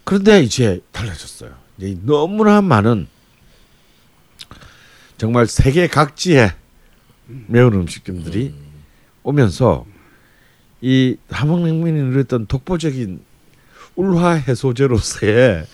[0.04, 1.52] 그런데 이제 달라졌어요.
[1.78, 3.06] 이제 너무나 많은
[5.16, 6.52] 정말 세계 각지의
[7.48, 8.54] 매운 음식점들이
[9.22, 9.86] 오면서
[10.80, 13.22] 이 함흥냉면이 누렸던 독보적인
[13.94, 15.66] 울화 해소제로서의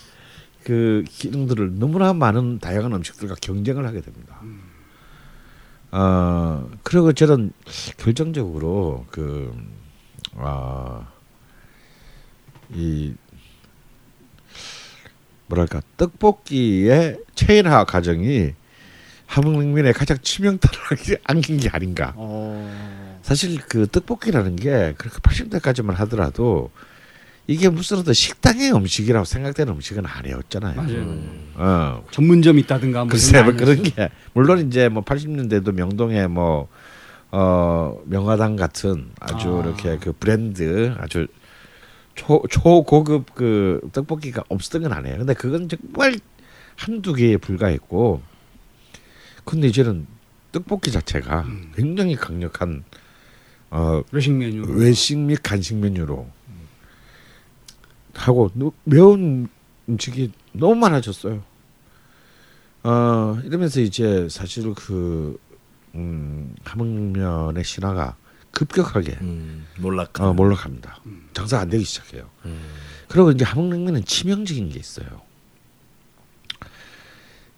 [0.64, 4.40] 그 기능들을 너무나 많은 다양한 음식들과 경쟁을 하게 됩니다.
[5.90, 7.52] 어 그리고 저는
[7.96, 9.50] 결정적으로 그
[10.36, 11.08] 아,
[12.74, 13.14] 이
[15.46, 18.52] 뭐랄까 떡볶이의 체인화 과정이
[19.28, 22.14] 함흥냉면에 가장 치명타를 안긴 게 아닌가.
[22.16, 23.18] 어.
[23.22, 26.70] 사실 그 떡볶이라는 게 그렇게 80대까지만 하더라도
[27.46, 30.76] 이게 무슨 어떤 식당의 음식이라고 생각되는 음식은 아니었잖아요.
[30.76, 30.96] 맞아요.
[30.96, 31.52] 음.
[31.56, 32.04] 어.
[32.10, 33.82] 전문점 있다든가 뭐 글쎄 뭐 그런.
[33.82, 36.68] 게 물론 이제 뭐 80년대도 명동에 뭐
[37.30, 39.66] 어, 명화당 같은 아주 아.
[39.66, 41.26] 이렇게 그 브랜드 아주
[42.14, 45.18] 초 초고급 그 떡볶이가 없었던 건 아니에요.
[45.18, 46.16] 근데 그건 정말
[46.76, 48.22] 한두 개에 불과했고
[49.48, 50.06] 근데 이제는
[50.52, 51.72] 떡볶이 자체가 음.
[51.74, 52.84] 굉장히 강력한
[53.70, 54.62] 어 외식 메뉴.
[54.66, 56.28] 외식 및 간식 메뉴로
[58.14, 59.48] 하고 노- 매운
[59.88, 61.42] 음식이 너무 많아졌어요.
[62.82, 65.38] 어 이러면서 이제 사실 그
[65.94, 68.16] 음, 함흥면의 신화가
[68.50, 69.66] 급격하게 음.
[69.78, 70.20] 몰락.
[70.20, 71.00] 어, 몰락합니다.
[71.32, 72.28] 장사 안 되기 시작해요.
[72.44, 72.60] 음.
[73.08, 75.22] 그리고 이제 함흥냉면은 치명적인 게 있어요.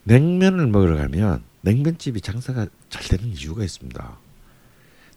[0.05, 4.19] 냉면을 먹으러 가면 냉면집이 장사가 잘 되는 이유가 있습니다.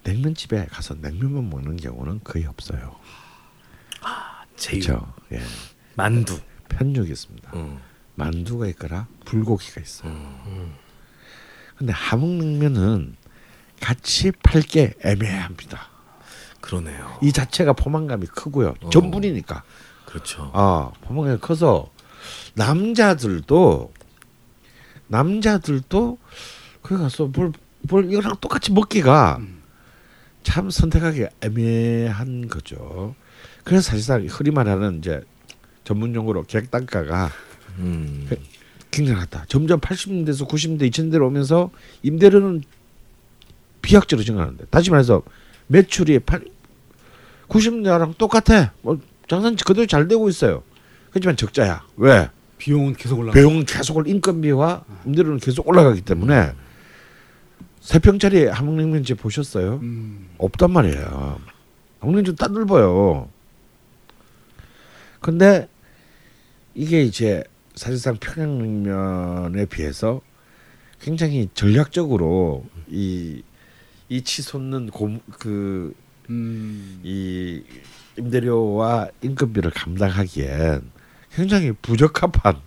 [0.04, 2.96] 냉면집에 가서 냉면만 먹는 경우는 거의 없어요.
[4.56, 4.86] 제육.
[4.86, 5.14] 그렇죠.
[5.32, 5.42] 예.
[5.96, 6.40] 만두.
[6.70, 7.52] 편육이 있습니다.
[7.56, 7.80] 음.
[8.16, 10.12] 만두가 있거나 불고기가 있어요.
[10.12, 10.76] 음.
[11.78, 13.16] 근데 함흥냉면은
[13.82, 15.90] 같이 팔게 애매합니다.
[16.62, 17.20] 그러네요.
[17.22, 18.76] 이 자체가 포만감이 크고요.
[18.82, 18.90] 어.
[18.90, 19.64] 전분이니까.
[20.06, 20.52] 그렇죠.
[20.54, 21.92] 아, 포만감이 커서
[22.54, 23.94] 남자들도
[25.08, 26.18] 남자들도
[26.82, 29.40] 거기 가서 뭘, 뭘 이거랑 똑같이 먹기가
[30.44, 33.16] 참 선택하기 애매한 거죠.
[33.64, 35.22] 그래서 사실상 흔히 말하는 이제
[35.84, 37.32] 전문 용어로 객단가가
[37.80, 38.30] 음.
[38.92, 39.46] 굉장히 낮다.
[39.48, 41.72] 점점 80년대에서 90년대, 2000년대로 오면서
[42.04, 42.64] 임대료는
[43.82, 45.24] 비약적으로 증가하는데 다시 말해서
[45.68, 46.46] 매출이 8,
[47.48, 48.72] 90년대랑 똑같아.
[48.82, 50.64] 뭐 장사는 그대로 잘 되고 있어요.
[51.10, 51.84] 그렇지만 적자야.
[51.98, 52.30] 왜?
[52.64, 53.34] 비용은 계속 올라가.
[53.34, 56.54] 배용은 계속 올- 인건비와 임대료는 계속 올라가기 때문에
[57.82, 59.80] 세 평짜리 함흥냉면집 보셨어요?
[59.82, 60.30] 음.
[60.38, 61.42] 없단 말이에요.
[62.00, 63.28] 함흥냉면 딴 넓어요.
[65.20, 65.68] 근데
[66.74, 67.44] 이게 이제
[67.76, 70.22] 사실상 평양냉면에 비해서
[71.02, 73.42] 굉장히 전략적으로 이,
[74.08, 75.94] 이 치 솟는 고, 그,
[76.30, 77.02] 음.
[77.04, 77.62] 이
[78.18, 80.93] 임대료와 인건비를 감당하기엔
[81.36, 82.58] 굉장히 부적합한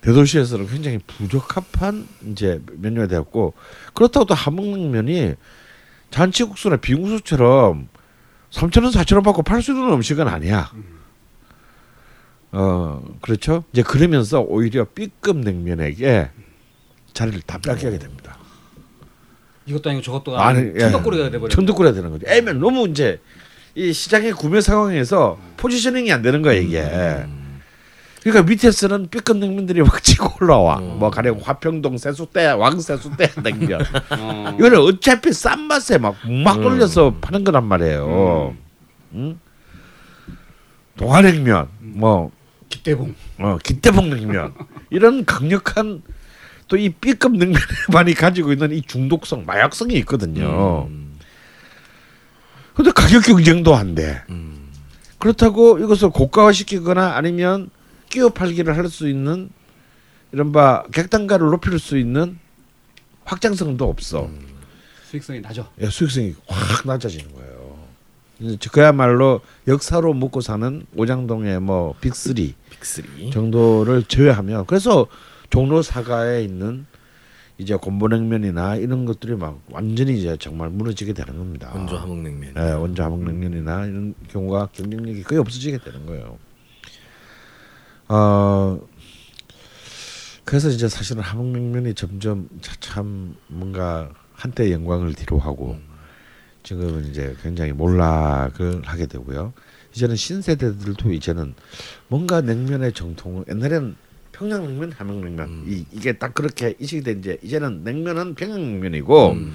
[0.00, 3.54] 대도시에서는 굉장히 부적합한 이제 메뉴가 되었고
[3.94, 5.34] 그렇다고 또 함흥냉면이
[6.10, 7.88] 잔치국수나 비국수처럼
[8.50, 10.72] 3천 원, 4천 원 받고 팔 수 있는 음식은 아니야.
[12.52, 13.64] 어 그렇죠.
[13.72, 16.30] 이제 그러면서 오히려 B급 냉면에게
[17.12, 18.38] 자리를 답답하게 하게 됩니다.
[19.66, 20.78] 이것도 아니고 저것도 아니, 예.
[20.80, 21.48] 천덕거리가 돼버려.
[21.50, 22.26] 천득거려야 되는 거죠.
[22.26, 23.20] 애면 너무 이제
[23.74, 27.24] 이 시장의 구매 상황에서 포지셔닝이 안 되는 거야 이게.
[28.22, 30.78] 그러니까 밑에서는 B급 냉면들이 확 치고 올라와.
[30.78, 30.98] 음.
[30.98, 33.80] 뭐 가령 화평동 세수대, 왕세수대 냉면.
[34.10, 34.56] 어.
[34.58, 36.62] 이거는 어차피 싼 맛에 막막 음.
[36.62, 38.54] 돌려서 파는 거란 말이에요.
[39.14, 39.38] 응?
[40.98, 42.30] 동아냉면, 뭐
[42.68, 43.14] 기대봉.
[43.38, 44.52] 어, 기대봉 냉면
[44.90, 46.02] 이런 강력한
[46.70, 50.86] 또 이 B급 냉면만이 가지고 있는 이 중독성, 마약성이 있거든요.
[50.88, 51.09] 음.
[52.80, 54.22] 근데 가격 경쟁도 안 돼.
[54.30, 54.70] 음.
[55.18, 57.68] 그렇다고 이것을 고가화시키거나 아니면
[58.08, 59.50] 끼워 팔기를 할 수 있는
[60.32, 62.38] 이런 바 객단가를 높일 수 있는
[63.26, 64.30] 확장성도 없어.
[65.10, 65.68] 수익성이 낮아.
[65.82, 67.78] 예, 수익성이 확 낮아지는 거예요.
[68.72, 73.30] 그야말로 역사로 먹고 사는 오장동의 뭐 빅3 빅3.
[73.30, 75.06] 정도를 제외하면 그래서
[75.50, 76.86] 종로 사가에 있는
[77.60, 81.70] 이제 곰보냉면이나 이런 것들이 막 완전히 이제 정말 무너지게 되는 겁니다.
[81.74, 82.54] 원조 함흥냉면.
[82.56, 86.38] 예, 원조 함흥냉면이나 이런 경우가 경쟁력이 거의 없어지게 되는 거예요.
[88.08, 88.80] 어
[90.44, 95.76] 그래서 이제 사실은 함흥냉면이 점점 차- 참 뭔가 한때 영광을 뒤로하고
[96.62, 99.52] 지금은 이제 굉장히 몰락을 하게 되고요.
[99.94, 101.54] 이제는 신세대들도 이제는
[102.08, 103.96] 뭔가 냉면의 정통을 옛날에는
[104.40, 105.64] 평양냉면, 함흥냉면 음.
[105.68, 109.52] 이 이게 딱 그렇게 인식이 된 이제 이제는 냉면은 평양냉면이고 음.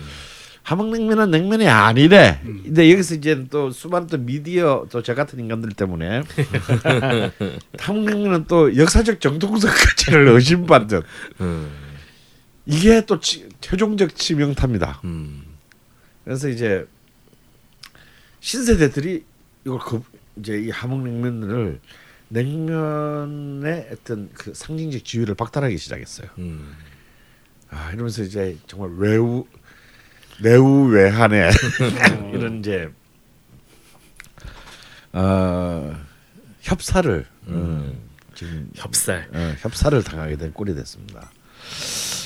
[0.61, 2.39] 함흥냉면은 냉면이 아니래.
[2.43, 6.21] 근데 여기서 이제 또 수많은 또 미디어 또 저 같은 인간들 때문에
[7.79, 11.01] 함흥냉면은 또 역사적 정통성 가치를 의심받는
[11.41, 11.71] 음.
[12.67, 15.01] 이게 또 치, 최종적 치명타입니다.
[15.03, 15.43] 음.
[16.23, 16.87] 그래서 이제
[18.39, 19.23] 신세대들이
[19.65, 20.01] 이걸 그
[20.37, 21.79] 이제 이 함흥냉면을
[22.29, 26.27] 냉면의 어떤 그 상징적 지위를 박탈하기 시작했어요.
[26.39, 26.73] 음.
[27.69, 29.45] 아 이러면서 이제 정말 외우
[30.41, 31.51] 내우 외한의
[32.33, 32.89] 이런 이제
[35.13, 35.95] 어
[36.61, 37.93] 협사를 어,
[38.33, 39.27] 지금 협살.
[39.33, 41.31] 어, 협사를 당하게 된 꼴이 됐습니다.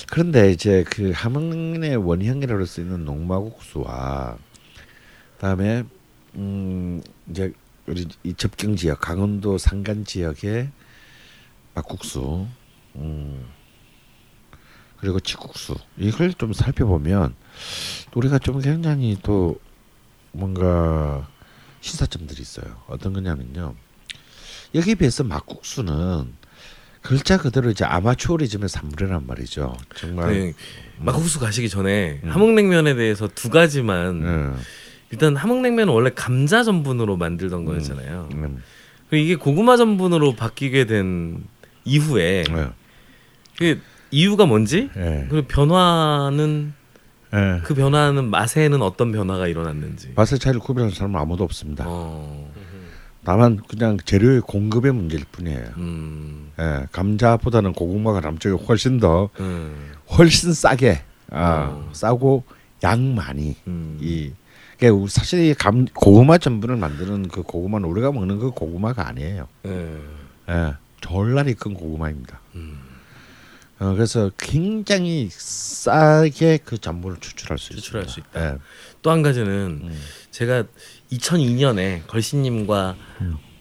[0.09, 4.37] 그런데 이제 그 함흥의 원형이라고 할 수 있는 농마국수와
[5.35, 5.83] 그다음에
[6.35, 7.53] 음 이제
[7.89, 10.69] 우리 이 접경 지역 강원도 산간 지역의
[11.73, 12.47] 막국수
[12.95, 13.45] 음
[14.97, 17.33] 그리고 치국수 이걸 좀 살펴보면
[18.13, 19.59] 우리가 좀 굉장히 또
[20.31, 21.27] 뭔가
[21.81, 22.83] 시사점들이 있어요.
[22.87, 23.73] 어떤 거냐면요.
[24.75, 26.33] 여기에 비해서 막국수는
[27.01, 29.75] 글자 그대로 이제 아마추어리즘의 산물이란 말이죠.
[29.95, 30.53] 정말 네.
[30.97, 32.29] 막국수 가시기 전에 음.
[32.29, 34.21] 함흥냉면에 대해서 두 가지만
[34.57, 34.63] 예.
[35.11, 38.29] 일단 함흥냉면은 원래 감자 전분으로 만들던 거였잖아요.
[38.33, 38.61] 음,
[39.09, 41.43] 그리고 이게 고구마 전분으로 바뀌게 된
[41.83, 42.69] 이후에 예.
[43.57, 45.25] 그 이유가 뭔지 예.
[45.29, 46.73] 그리고 변화는
[47.33, 47.61] 예.
[47.63, 50.13] 그 변화는 맛에는 어떤 변화가 일어났는지.
[50.15, 51.85] 맛의 차이를 구별하는 사람은 아무도 없습니다.
[51.87, 52.51] 어.
[53.23, 55.65] 다만 그냥 재료의 공급의 문제일 뿐이에요.
[55.77, 56.51] 음.
[56.59, 56.85] 예.
[56.91, 59.91] 감자보다는 고구마가 남쪽에 훨씬 더 음.
[60.17, 61.89] 훨씬 싸게 아, 어.
[61.93, 62.43] 싸고
[62.83, 63.97] 양 많이 음.
[64.01, 64.31] 이
[64.79, 69.47] 그러니까 우리 사실 이 감, 고구마 전분을 만드는 그 고구마는 우리가 먹는 그 고구마가 아니에요.
[69.65, 69.97] 예.
[70.49, 72.39] 예, 졸라리 큰 고구마입니다.
[72.55, 72.79] 음.
[73.79, 78.11] 어, 그래서 굉장히 싸게 그 전분을 추출할 수 추출할 있습니다.
[78.13, 78.53] 수 있다.
[78.53, 78.57] 예.
[79.01, 80.01] 또한 가지는 음.
[80.31, 80.63] 제가
[81.11, 82.95] 2002년에 걸신님과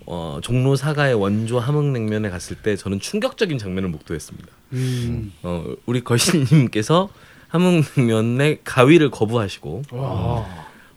[0.06, 4.48] 어, 종로 사가의 원조 함흥냉면에 갔을 때 저는 충격적인 장면을 목도했습니다.
[4.72, 5.32] 음.
[5.42, 7.10] 어, 우리 걸신님께서
[7.48, 9.82] 함흥냉면의 가위를 거부하시고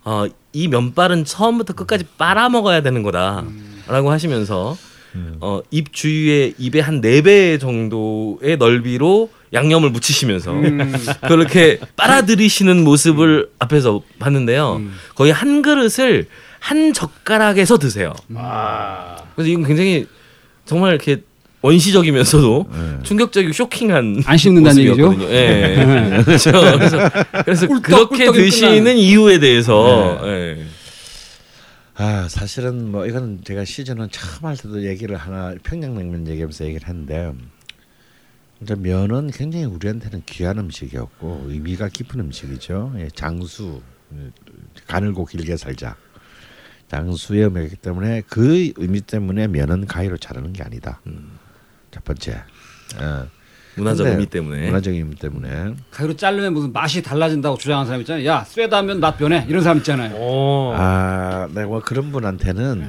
[0.04, 4.76] 어, 이 면발은 처음부터 끝까지 빨아 먹어야 되는 거다라고 하시면서
[5.14, 5.36] 음.
[5.40, 10.94] 어, 입 주위에 입의 한 네 배 정도의 넓이로 양념을 묻히시면서 음.
[11.28, 14.80] 그렇게 빨아들이시는 모습을 앞에서 봤는데요.
[15.14, 16.26] 거의 한 그릇을
[16.58, 18.14] 한 젓가락에서 드세요.
[19.34, 20.06] 그래서 이건 굉장히
[20.64, 21.22] 정말 이렇게
[21.62, 22.98] 원시적이면서도 네.
[23.04, 25.16] 충격적이고 쇼킹한 안 씹는다는 얘기죠?
[25.30, 26.22] 예.
[26.24, 26.50] 그렇죠.
[26.50, 27.10] 그래서,
[27.44, 28.96] 그래서 꿀떡, 그렇게 드시는 끝나는.
[28.98, 30.64] 이유에 대해서 예.
[31.94, 37.32] 아 사실은 뭐 이거는 제가 시즌은 처음 할 때도 얘기를 하나 평양냉면 얘기하면서 얘기를 했는데
[38.60, 42.94] 이제 면은 굉장히 우리한테는 귀한 음식이었고 의미가 깊은 음식이죠.
[42.98, 43.80] 예, 장수
[44.14, 44.30] 예,
[44.88, 45.96] 가늘고 길게 살자.
[46.88, 51.00] 장수의 의미이기 때문에 그 의미 때문에 면은 가위로 자르는 게 아니다.
[51.92, 52.42] 첫 번째.
[53.00, 53.28] 예,
[53.76, 58.26] 문화적 의미 때문에 문화적 의미 때문에 가위로 자르면 무슨 맛이 달라진다고 주장하는 사람 있잖아요.
[58.26, 60.14] 야 쇠다면 맛 변해 이런 사람 있잖아요.
[60.16, 60.74] 어.
[60.76, 62.88] 아, 네, 뭐 그런 분한테는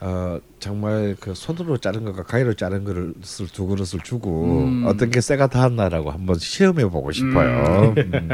[0.00, 4.84] 어 정말 그 손으로 자른 것과 가위로 자른 그릇을 두 그릇을 주고 음.
[4.86, 7.94] 어떤 게 쇠가 닿았나라고 한번 시험해 보고 싶어요.
[7.96, 8.28] 음.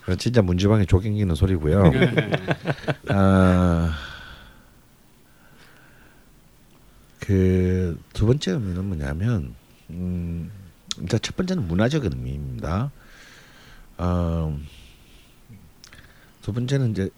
[0.00, 1.92] 그건 진짜 문지방에 조경기는 소리고요.
[3.08, 3.92] 아,
[7.26, 9.54] 그 두 번째 의미는 뭐냐면
[9.90, 10.50] 음,
[11.00, 12.90] 일단 첫 번째는 문화적 의미입니다.
[13.98, 14.58] 어,
[16.42, 17.10] 두 번째는 이제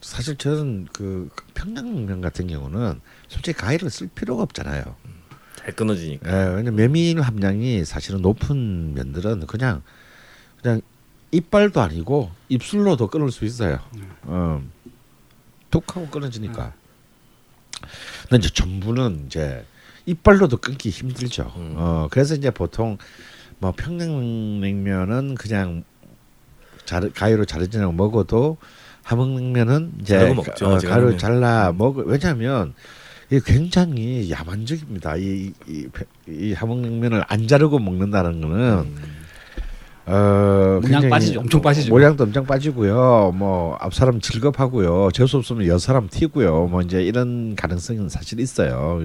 [0.00, 4.82] 사실 저는 그 평양냉면 같은 경우는 솔직히 가위를 쓸 필요가 없잖아요.
[5.56, 6.30] 잘 끊어지니까.
[6.30, 9.82] 예, 왜냐 메밀 함량이 사실은 높은 면들은 그냥
[10.60, 10.80] 그냥
[11.30, 13.78] 이빨도 아니고 입술로도 끊을 수 있어요.
[14.22, 14.62] 어,
[15.70, 16.74] 툭 하고 끊어지니까.
[18.28, 19.64] 근데 이제 전부는 이제
[20.06, 21.52] 이빨로도 끊기 힘들죠.
[21.56, 21.74] 음.
[21.76, 22.98] 어, 그래서 이제 보통
[23.58, 25.84] 뭐 평양냉면은 그냥
[26.84, 28.58] 자르, 가위로 자르지 않고 먹어도
[29.02, 31.16] 함흥냉면은 이제 먹죠, 어, 가위로.
[31.16, 32.02] 잘라 먹어.
[32.02, 32.74] 왜냐하면
[33.30, 35.16] 이게 굉장히 야만적입니다.
[35.16, 35.88] 이, 이,
[36.28, 39.23] 이 함흥냉면을 안 자르고 먹는다는 거는 음.
[40.06, 41.40] 어, 모양 굉장히 빠지죠.
[41.40, 41.90] 엄청 빠지죠.
[41.90, 43.32] 모양도 엄청 빠지고요.
[43.36, 45.10] 뭐 앞 사람 질겁하고요.
[45.12, 46.66] 재수 없으면 여사람 튀고요.
[46.66, 49.00] 뭐 이제 이런 가능성은 사실 있어요.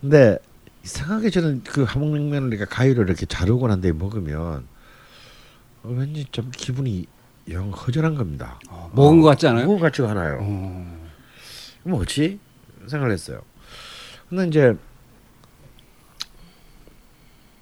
[0.00, 0.38] 근데
[0.84, 4.66] 이상하게 저는 그 함흥냉면을 우리가 가위로 이렇게 자르고 난 뒤에 먹으면
[5.82, 7.06] 어, 왠지 좀 기분이
[7.50, 8.58] 영 허전한 겁니다.
[8.68, 9.66] 어, 먹은 것 같지 않아요?
[9.66, 10.38] 먹은 것 같지가 않아요.
[10.42, 10.98] 어.
[11.84, 12.38] 뭐지?
[12.86, 13.40] 생각을 했어요.
[14.28, 14.76] 근데 이제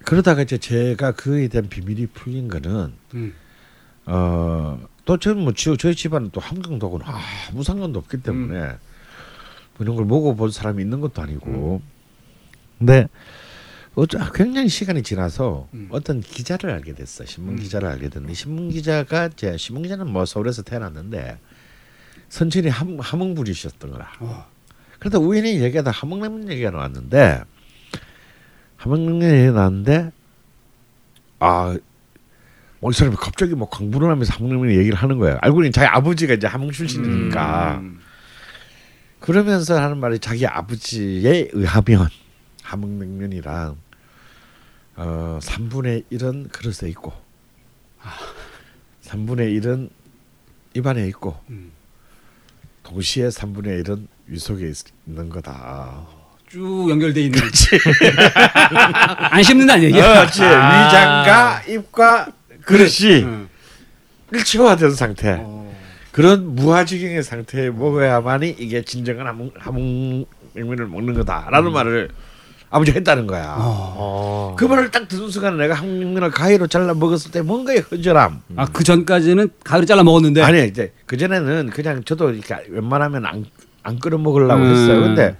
[0.05, 3.33] 그러다가 이제 제가 그에 대한 비밀이 풀린 거는 음.
[4.05, 7.05] 어또 저는 뭐 지- 저희 집안은 또 함경도하고는
[7.49, 8.77] 아무 상관도 없기 때문에 뭐
[9.79, 11.81] 이런 걸 먹어본 사람이 있는 것도 아니고
[12.79, 13.07] 근데
[13.95, 15.87] 어쩌 굉장히 시간이 지나서 음.
[15.91, 20.63] 어떤 기자를 알게 됐어 신문 기자를 알게 됐는데 신문 기자가 제 신문 기자는 뭐 서울에서
[20.63, 21.39] 태어났는데
[22.29, 24.45] 선천이 함, 함흥불이셨던 거라 어.
[24.99, 27.43] 그러다 우연히 얘기하다 함흥냉면 얘기가 나왔는데
[28.87, 30.11] 함흥냉면 얘기가 나왔는데
[31.39, 31.77] 아,
[32.81, 35.37] 뭐이 사람이 갑자기 뭐 강부를 하면서 함흥냉면 얘기를 하는 거예요.
[35.41, 37.99] 알고 보니 자기 아버지가 이제 함흥 출신이니까 음.
[39.21, 42.09] 그러면서 하는 말이 자기 아버지에 의하면
[42.63, 43.77] 함흥냉면이랑
[44.97, 47.13] 어 3분의 1은 그릇에 있고
[49.03, 49.89] 3분의 1은
[50.73, 51.71] 입안에 있고 음.
[52.83, 56.05] 동시에 3분의 1은 위속에 있- 있는 거다.
[56.53, 57.41] 쭉 연결돼 있는.
[59.31, 60.19] 안 씹는다는 얘기야.
[60.19, 60.43] 그렇지.
[60.43, 62.27] 위장과 입과
[62.63, 63.49] 그릇이 음.
[64.31, 65.37] 일체화된 상태.
[65.39, 65.73] 어.
[66.11, 72.09] 그런 무아지경의 상태에 먹어야만이 이게 진정한 함흥, 함흥 냉면을 먹는 거다라는 말을
[72.69, 73.55] 아버지가 했다는 거야.
[73.57, 74.55] 어.
[74.55, 78.41] 그 말을 딱 듣는 순간 내가 함흥 냉면을 가위로 잘라 먹었을 때 뭔가의 허전함.
[78.57, 80.43] 아, 그 전까지는 가위로 잘라 먹었는데.
[80.43, 83.43] 아니 이제 그 전에는 그냥 저도 이렇게 웬만하면 안,
[83.81, 84.71] 안 끓여 먹으려고 음.
[84.71, 85.01] 했어요.
[85.01, 85.35] 근데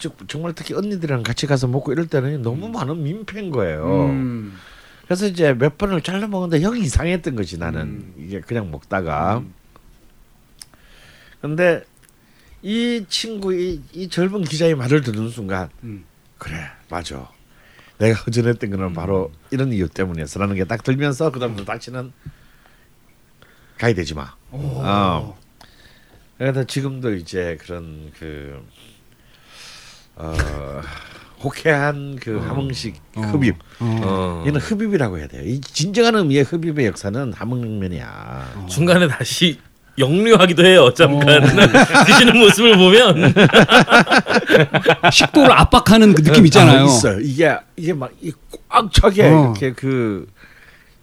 [0.00, 4.06] 저- 정말 특히 언니들이랑 같이 가서 먹고 이럴 때는 너무 많은 민폐인 거예요.
[4.10, 4.56] 음.
[5.04, 8.14] 그래서 이제 몇 번을 잘라 먹었는데 형 이상했던 거지 나는 음.
[8.18, 9.38] 이게 그냥 먹다가.
[9.38, 9.52] 음.
[11.40, 11.84] 근데
[12.62, 16.04] 이 친구 이, 이 젊은 기자의 말을 듣는 순간 음.
[16.38, 16.56] 그래
[16.88, 17.30] 맞아
[17.98, 22.12] 내가 허전했던 거는 바로 이런 이유 때문이었어라는 게 딱 들면서 그다음부터 다시는
[23.78, 24.34] 가야 되지 마.
[24.50, 25.38] 어.
[26.38, 28.60] 그래서 지금도 이제 그런 그
[30.16, 30.34] 어,
[31.42, 34.00] 호쾌한 그 함흥식 흡입 어.
[34.04, 34.44] 어.
[34.46, 35.42] 얘는 흡입이라고 해야 돼요.
[35.44, 38.66] 이 진정한 의미의 흡입의 역사는 함흥냉면이야.
[38.68, 39.58] 중간에 다시
[39.98, 40.92] 역류하기도 해요.
[40.94, 41.42] 잠깐
[42.06, 43.32] 드시는 모습을 보면
[45.12, 46.80] 식도를 압박하는 그 느낌 있잖아요.
[46.80, 47.20] 아, 있어요.
[47.20, 49.54] 이게 이게 막꽉 차게 어.
[49.54, 50.26] 이렇게 그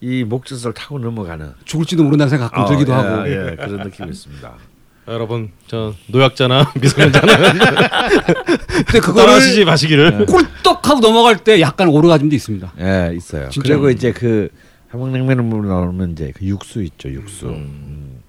[0.03, 3.29] 이 목젖을 타고 넘어가는 죽을지도 모른다는 생각 가끔 어, 들기도 예, 하고.
[3.29, 4.53] 예, 그런 느낌이 있습니다.
[5.07, 7.37] 여러분 저 노약자나 미성년자나
[8.85, 10.25] 근데 그거를 따라하시지 마시기를.
[10.25, 12.73] 꿀떡하고 넘어갈 때 약간 오르가즘도 있습니다.
[12.79, 13.49] 예, 있어요.
[13.49, 13.67] 진짜.
[13.67, 14.49] 그리고 이제 그
[14.89, 17.47] 함흥냉면을 나오면 이제 그 육수 있죠, 육수.
[17.47, 18.21] 음.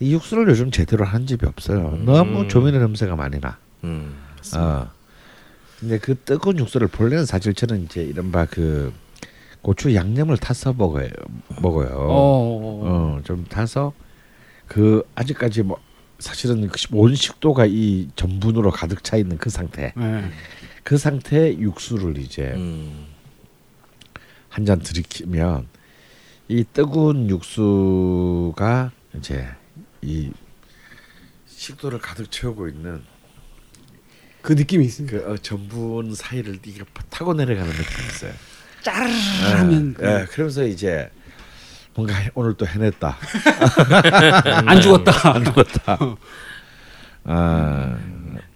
[0.00, 1.98] 이 육수를 요즘 제대로 한 집이 없어요.
[2.04, 3.56] 너무 조미료 냄새가 많이 나.
[3.84, 4.14] 음.
[4.56, 4.88] 어.
[5.80, 8.92] 근데 그 뜨거운 육수를 본래는 사실 저는 이제 이른바 그
[9.62, 11.08] 고추 양념을 타서 먹어요.
[11.60, 11.88] 먹어요.
[11.92, 12.80] 어.
[12.84, 13.92] 어, 좀 타서
[14.68, 15.78] 그 아직까지 뭐
[16.24, 19.92] 사실은 그온 식도가 이 전분으로 가득 차 있는 그 상태.
[19.94, 20.30] 네.
[20.82, 23.08] 그 상태 육수를 이제 음.
[24.48, 25.68] 한잔 들이키면
[26.48, 29.46] 이 뜨거운 육수가 이제
[30.00, 30.32] 이
[31.46, 33.02] 식도를 가득 채우고 있는
[34.40, 35.18] 그 느낌이 있습니다.
[35.18, 38.32] 그 어, 전분 사이를 이게 타고 내려가는 느낌이 있어요.
[38.82, 39.12] 짜르르
[39.58, 41.10] 하면 예, 예, 그러면서 이제
[41.94, 43.16] 뭔가 해- 오늘 또 해냈다.
[44.66, 45.34] 안 죽었다.
[45.34, 45.98] 안 죽었다.
[47.24, 47.96] 아,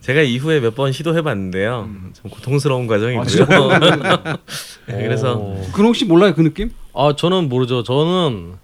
[0.00, 1.88] 제가 이후에 몇 번 시도해봤는데요.
[2.20, 3.46] 좀 고통스러운 과정이고요.
[4.88, 5.62] 네, 그래서 어.
[5.72, 6.70] 그럼 혹시 몰라요 그 느낌?
[6.94, 7.82] 아 저는 모르죠.
[7.82, 8.54] 저는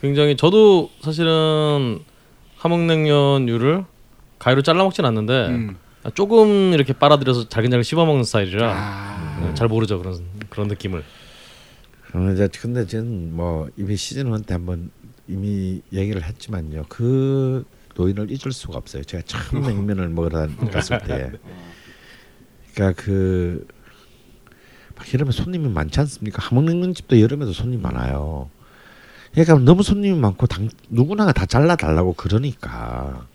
[0.00, 2.00] 굉장히 저도 사실은
[2.58, 3.84] 함흥냉면류를
[4.38, 5.76] 가위로 잘라 먹진 않는데 음.
[6.04, 9.38] 아, 조금 이렇게 빨아들여서 잘근잘근 씹어 먹는 스타일이라 아.
[9.42, 10.18] 네, 잘 모르죠 그런
[10.48, 11.02] 그런 느낌을.
[12.14, 14.90] 어, 이제 근데 저는 뭐 이미 시즌 1때 한번
[15.28, 16.84] 이미 얘기를 했지만요.
[16.88, 17.64] 그
[17.96, 19.04] 노인을 잊을 수가 없어요.
[19.04, 21.32] 제가 처음 냉면을 먹으러 갔을 때,
[22.74, 23.64] 그러니까 그막
[25.14, 26.42] 여름에 손님이 많지 않습니까?
[26.42, 28.50] 함흥냉면 집도 여름에도 손님 많아요.
[29.32, 33.26] 그러니까 너무 손님이 많고 당, 누구나가 다 잘라 달라고 그러니까.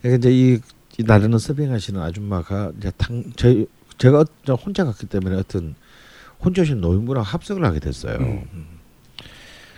[0.00, 0.60] 그러니까 이제 이,
[0.98, 3.66] 이 나르는 서빙하시는 아줌마가 이제 당 저희
[3.98, 5.74] 제가 어- 저 혼자 갔기 때문에 어떤
[6.44, 8.42] 혼자 오신 노인분하고 합석을 하게 됐어요.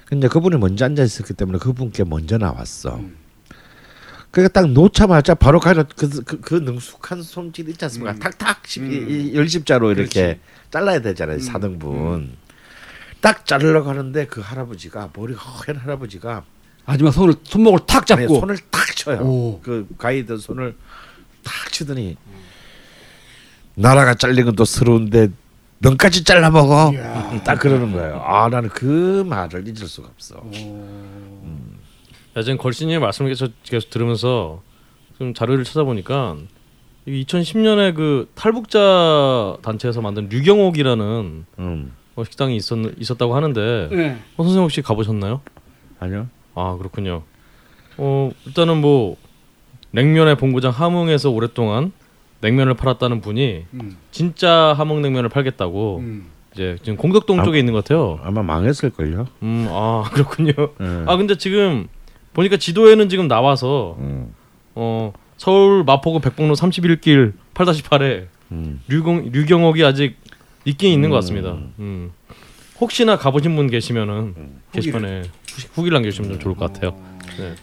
[0.04, 3.00] 근데 그분이 먼저 앉아 있었기 때문에 그분께 먼저 나왔어.
[4.30, 8.14] 그러니까 딱 놓자마자 바로 가려 그, 그, 그 능숙한 손질 있지 않습니까?
[8.18, 10.40] 탁탁 십, 이, 이 열십자로 이렇게
[10.70, 11.38] 잘라야 되잖아요.
[11.38, 12.36] 사등분
[13.20, 16.44] 딱 자르려고 하는데 그 할아버지가 머리 허연 할아버지가
[16.84, 19.20] 하지만 손을 손목을 탁 잡고 손을 탁 쳐요.
[19.20, 19.60] 오.
[19.62, 20.76] 그 가이드 손을
[21.42, 22.16] 탁 치더니
[23.74, 25.30] 나라가 잘린 건 또 서러운데
[25.78, 26.92] 면까지 잘라 먹어.
[27.44, 28.22] 딱 그러는 거예요.
[28.24, 30.42] 아 나는 그 말을 잊을 수가 없어.
[32.36, 34.62] 예전 걸신님 말씀을 계속, 계속 들으면서
[35.18, 36.36] 좀 자료를 찾아보니까
[37.08, 41.92] 2010년에 그 탈북자 단체에서 만든 류경옥이라는 음.
[42.14, 44.18] 어, 식당이 있었 있었다고 하는데 네.
[44.36, 45.40] 어, 선생님 혹시 가보셨나요?
[46.00, 46.28] 아니요.
[46.54, 47.22] 아 그렇군요.
[47.98, 49.16] 어 일단은 뭐
[49.92, 51.92] 냉면의 본고장 함흥에서 오랫동안
[52.40, 53.96] 냉면을 팔았다는 분이 음.
[54.10, 56.26] 진짜 함흥냉면을 팔겠다고 음.
[56.52, 57.44] 이제 지금 공덕동 아.
[57.44, 58.18] 쪽에 있는 것 같아요.
[58.22, 59.26] 아마 망했을 걸요.
[59.42, 60.52] 음, 아 그렇군요.
[60.80, 61.04] 예.
[61.06, 61.86] 아 근데 지금
[62.34, 64.34] 보니까 지도에는 지금 나와서 음.
[64.74, 68.80] 어 서울 마포구 백봉로 31길 8-8에 음.
[68.88, 70.16] 류경 류경옥이 아직
[70.64, 71.56] 있긴 있는 것 같습니다.
[71.78, 72.10] 음.
[72.80, 74.34] 혹시나 가보신 분 계시면은
[74.72, 76.96] 게시판에 후기- 후기를 남겨주시면 좀 좋을 것 같아요.
[77.38, 77.54] 네.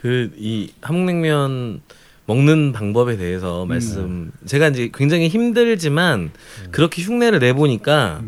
[0.00, 1.80] 그이 함흥냉면
[2.26, 6.30] 먹는 방법에 대해서 말씀 제가 이제 굉장히 힘들지만
[6.70, 8.20] 그렇게 흉내를 내 보니까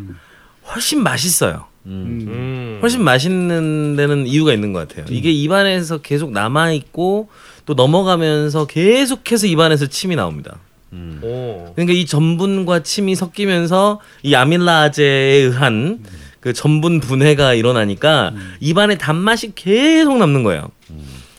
[0.73, 1.67] 훨씬 맛있어요.
[1.87, 2.27] 음.
[2.29, 2.79] 음.
[2.83, 5.07] 훨씬 맛있는 데는 이유가 있는 것 같아요.
[5.09, 7.29] 이게 입안에서 계속 남아 있고
[7.67, 10.59] 또 넘어가면서 계속해서 입안에서 침이 나옵니다.
[10.93, 11.21] 음.
[11.23, 11.73] 오.
[11.75, 16.05] 그러니까 이 전분과 침이 섞이면서 이 아밀라제에 의한
[16.41, 20.71] 그 전분 분해가 일어나니까 입안에 단맛이 계속 남는 거예요.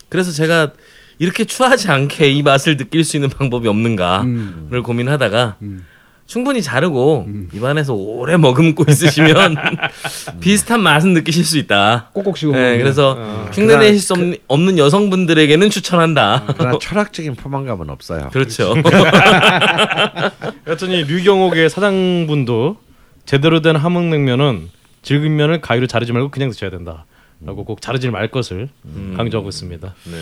[0.10, 0.74] 그래서 제가
[1.20, 4.84] 이렇게 추하지 않게 이 맛을 느낄 수 있는 방법이 없는가를 음.
[4.84, 5.86] 고민하다가 음.
[6.26, 9.56] 충분히 자르고 입안에서 오래 머금고 있으시면
[10.40, 12.12] 비슷한 맛은 느끼실 수 있다.
[12.14, 12.52] 꼭꼭 씹어.
[12.52, 13.50] 네, 그래서 어.
[13.52, 16.44] 흉내 내실 수 없는, 없는 여성분들에게는 추천한다.
[16.56, 18.30] 그러나 철학적인 포만감은 없어요.
[18.32, 18.76] 그렇죠.
[20.68, 22.78] 여튼 이 류경옥의 사장분도
[23.26, 24.70] 제대로 된 함흥냉면은
[25.02, 29.16] 질긴 면을 가위로 자르지 말고 그냥 드셔야 된다라고 꼭 자르지 말 것을 음.
[29.18, 29.96] 강조하고 있습니다.
[30.06, 30.18] 네.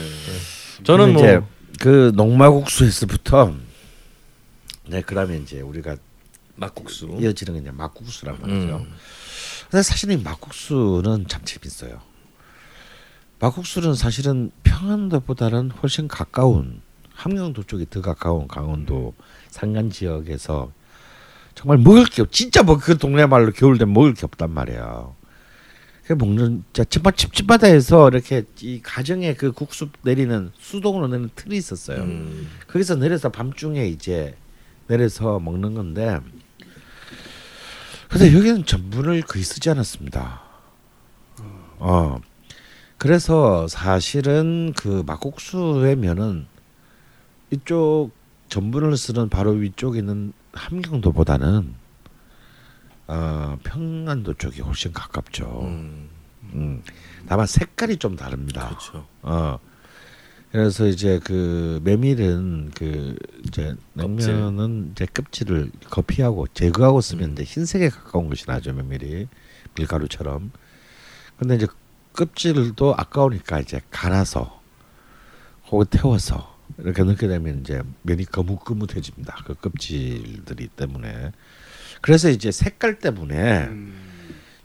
[0.83, 1.41] 저는 뭐 이제
[1.79, 3.53] 그 녹마국수에서부터
[4.87, 5.97] 네 그다음에 이제 우리가
[6.55, 7.17] 막국수.
[7.19, 8.77] 이어지는 게 이제 막국수란 말이죠.
[8.77, 8.93] 음.
[9.69, 11.99] 근데 사실 이 막국수는 참 재밌어요.
[13.39, 16.81] 막국수는 사실은 평안도보다는 훨씬 가까운
[17.13, 19.13] 함경도 쪽이 더 가까운 강원도
[19.49, 20.71] 산간 지역에서
[21.53, 25.09] 정말 먹을 게 없, 진짜 뭐 그 동네 말로 겨울 되면 먹을 게 없단 말이야.
[26.07, 32.01] 그 먹는 진짜 집밥 집집마다에서 이렇게 이 가정에 그 국수 내리는 수동으로 내는 틀이 있었어요.
[32.01, 32.47] 음.
[32.67, 34.37] 거기서 내려서 밤중에 이제
[34.87, 36.19] 내려서 먹는 건데
[38.07, 40.43] 근데 여기는 전분을 거의 쓰지 않았습니다.
[41.79, 42.21] 어
[42.97, 46.47] 그래서 사실은 그 막국수의 면은
[47.51, 48.11] 이쪽
[48.47, 51.75] 전분을 쓰는 바로 위쪽에 있는 함경도보다는
[53.07, 55.61] 어 평안도 쪽이 훨씬 가깝죠.
[55.63, 56.09] 음.
[56.53, 56.83] 음.
[57.27, 58.67] 다만 색깔이 좀 다릅니다.
[58.67, 59.07] 그렇죠.
[59.21, 59.59] 어.
[60.51, 63.75] 그래서 이제 그 메밀은 그 이제.
[63.93, 69.27] 냉면은 이제 껍질을 거피하고 제거하고 쓰면 이제 흰색에 가까운 것이 나죠 메밀이
[69.75, 70.51] 밀가루처럼.
[71.37, 71.67] 근데 이제
[72.13, 74.61] 껍질도 아까우니까 이제 갈아서
[75.69, 79.43] 혹은 태워서 이렇게 넣게 되면 이제 면이 거뭇거뭇해집니다.
[79.45, 81.31] 그 껍질들이 때문에.
[82.01, 83.69] 그래서 이제 색깔 때문에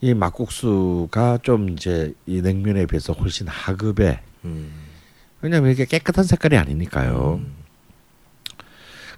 [0.01, 4.73] 이 막국수가 좀 이제 이 냉면에 비해서 훨씬 하급에 음.
[5.41, 7.41] 왜냐면 이게 깨끗한 색깔이 아니니까요.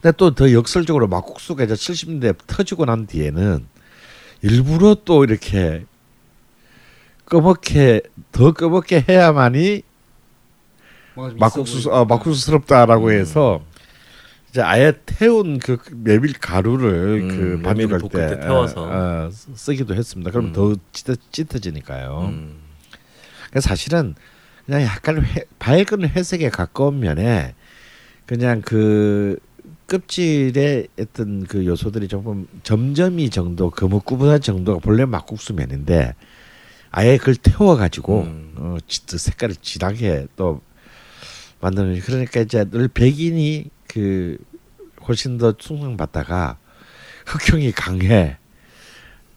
[0.00, 3.66] 근데 또 더 역설적으로 막국수가 이제 70년대 터지고 난 뒤에는
[4.42, 5.86] 일부러 또 이렇게
[7.24, 8.02] 꺼멓게
[8.32, 9.82] 더 꺼멓게 해야만이
[11.38, 13.64] 막국수 어, 막국수스럽다라고 해서
[14.54, 18.82] 이제 아예 태운 그 메밀 가루를 음, 그 반죽할 때, 때 태워서.
[18.82, 20.30] 어, 어, 쓰기도 했습니다.
[20.30, 20.52] 그럼 음.
[20.52, 22.28] 더 짙어, 짙어지니까요.
[22.28, 22.60] 음.
[23.50, 24.14] 그래서 사실은
[24.64, 27.56] 그냥 약간 회, 밝은 회색에 가까운 면에
[28.26, 29.40] 그냥 그
[29.88, 36.14] 껍질에 어떤 그 요소들이 조금 점점이 정도 거뭇구분한 정도가 본래 막국수 면인데
[36.92, 38.54] 아예 그걸 태워 가지고 음.
[38.56, 40.60] 어 색깔을 진하게 또
[41.60, 44.38] 만드는 그러니까 이제 늘 백인이 그
[45.06, 46.58] 훨씬 더 충성받다가
[47.26, 48.38] 흑형이 강해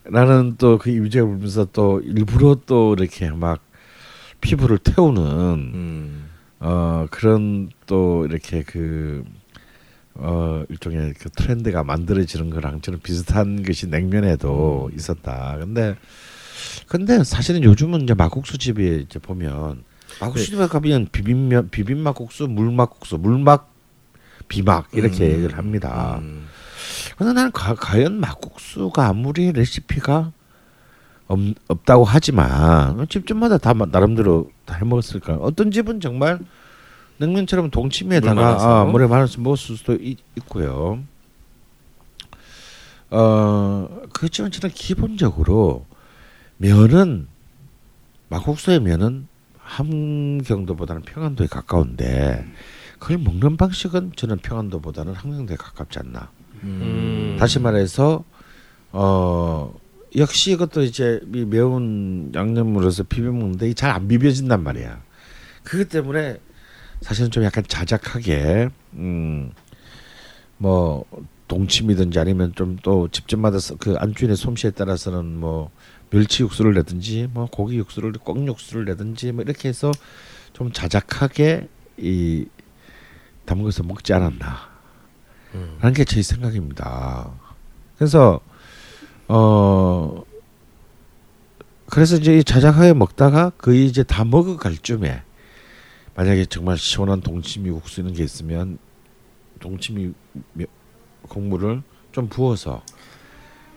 [0.04, 3.60] 라는 또 그 이미지를 보면서 또 일부러 또 이렇게 막
[4.40, 6.30] 피부를 태우는 음.
[6.60, 9.24] 어 그런 또 이렇게 그
[10.18, 15.56] 어 일종의 그 트렌드가 만들어지는 거랑 저는 비슷한 것이 냉면에도 있었다.
[15.60, 15.94] 근데
[16.88, 19.84] 근데 사실은 요즘은 이제 막국수 집에 이제 보면
[20.20, 23.72] 막국수 집에 가면 비빔면 비빔막국수, 물막국수, 물막
[24.48, 25.30] 비막 이렇게 음.
[25.32, 26.18] 얘기를 합니다.
[26.22, 26.46] 음.
[27.16, 30.32] 근데 나는 과, 과연 막국수가 아무리 레시피가
[31.26, 31.38] 없,
[31.68, 35.34] 없다고 하지만 집집마다 다 마- 나름대로 다 해먹었을까.
[35.36, 36.38] 어떤 집은 정말
[37.18, 38.80] 냉면처럼 물 동치미에다가.
[38.80, 41.00] 아, 물에 말아서 먹을 수도 있, 있고요.
[43.10, 45.86] 어 그렇지만 저는 기본적으로
[46.58, 47.26] 면은
[48.28, 49.26] 막국수의 면은
[49.58, 52.46] 함경도보다는 평안도에 가까운데
[52.98, 56.30] 그걸 먹는 방식은 저는 평안도보다는 함경도에 가깝지 않나.
[56.64, 57.36] 음.
[57.38, 58.24] 다시 말해서
[58.92, 59.74] 어
[60.16, 65.00] 역시 이것도 이제 이 매운 양념으로서 비벼 먹는데 잘 안 비벼진단 말이야.
[65.62, 66.38] 그것 때문에
[67.02, 69.52] 사실은 좀 약간 자작하게 음뭐
[71.46, 75.70] 동치미든지 아니면 좀 또 집집마다 그 안주인의 솜씨에 따라서는 뭐
[76.10, 79.92] 멸치 육수를 내든지 뭐 고기 육수를 꽁 육수를 내든지 뭐 이렇게 해서
[80.52, 81.68] 좀 자작하게
[81.98, 82.46] 이
[83.48, 84.68] 담궈서 먹지 않았나
[85.80, 87.30] 하는 게 제 생각입니다.
[87.96, 88.40] 그래서
[89.28, 90.22] 어
[91.86, 95.22] 그래서 이제 이 자작하게 먹다가 거의 이제 다 먹어갈 쯤에
[96.14, 98.78] 만약에 정말 시원한 동치미 국수 이런 게 있으면
[99.60, 100.12] 동치미
[101.28, 101.82] 국물을
[102.12, 102.82] 좀 부어서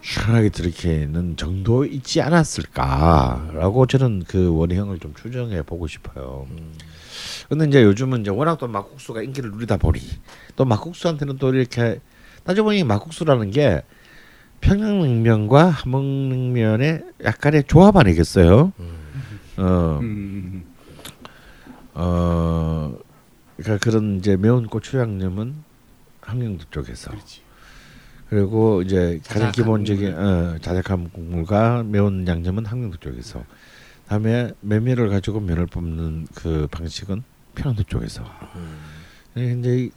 [0.01, 6.47] 시원하게 들이키는 정도 있지 않았을까라고 저는 그 원형을 좀 추정해 보고 싶어요.
[7.49, 9.99] 근데 이제 요즘은 이제 워낙 또 막국수가 인기를 누리다 보니
[10.55, 11.99] 또 막국수한테는 또 이렇게
[12.43, 13.83] 따져 보니 막국수라는 게
[14.61, 18.71] 평양냉면과 함흥냉면의 약간의 조합 아니겠어요?
[19.57, 20.63] 어, 음.
[21.93, 22.95] 어,
[23.57, 25.55] 그러니까 그런 이제 매운 고추 양념은
[26.21, 27.11] 함경도 쪽에서
[28.29, 33.43] 그리고 이제 가장 기본적인 어, 자작한 국물과 매운 양념은 함경도 쪽에서
[34.15, 37.23] 다음에 메밀을 가지고 면을 뽑는 그 방식은
[37.55, 38.25] 평안도 쪽에서
[39.37, 39.91] 예, 이제 이-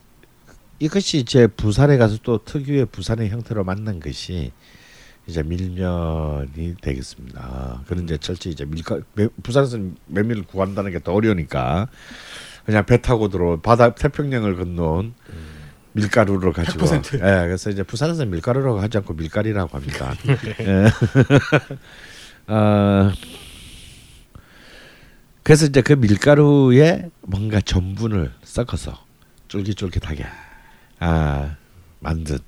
[0.78, 4.52] 이것이 이제 부산에 가서 또 특유의 부산의 형태로 만난 것이
[5.26, 7.82] 이제 밀면이 되겠습니다.
[7.88, 11.88] 그런 이제 철저히 이제 밀가 매, 부산에서는 메밀을 구한다는 게 더 어려우니까
[12.64, 15.14] 그냥 배 타고 들어 바다 태평양을 건너온
[15.94, 17.14] 밀가루를 가지고 100%.
[17.14, 20.14] 예, 그래서 이제 부산에서 밀가루라고 하지 않고 밀가리라고 합니다.
[20.60, 20.86] 예.
[22.46, 23.10] 어,
[25.44, 28.98] 그래서 이제 그 밀가루에 뭔가 전분을 섞어서
[29.48, 30.24] 쫄깃쫄깃하게
[31.00, 31.56] 아
[32.00, 32.38] 만든.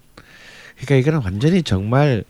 [0.77, 2.25] 그러니까 이거는 완전히 정말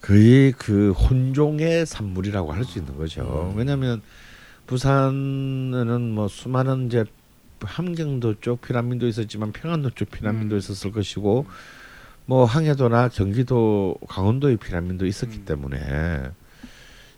[0.00, 3.54] 거의 그 혼종의 산물이라고 할 수 있는 거죠.
[3.56, 4.02] 왜냐하면
[4.66, 7.04] 부산에는 뭐 수많은 이제
[7.60, 10.58] 함경도 쪽 피라민도 있었지만 평안도 쪽 피라민도 음.
[10.58, 11.46] 있었을 것이고
[12.26, 15.44] 뭐 항해도나 경기도 강원도의 피라민도 있었기 음.
[15.44, 16.30] 때문에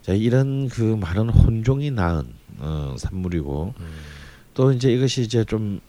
[0.03, 3.74] 자, 이런 그 많은 혼종이 낳은 어, 산물이고
[4.55, 5.80] 또 이제 이것이 이제 좀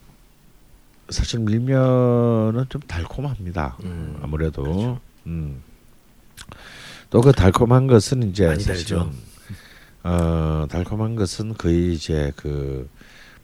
[1.10, 3.76] 사실 밀면은 좀 달콤합니다.
[3.84, 5.62] 음, 아무래도 음.
[7.10, 9.10] 또 그 달콤한 것은 이제 사실은.
[10.02, 12.88] 어 달콤한 것은 거의 이제 그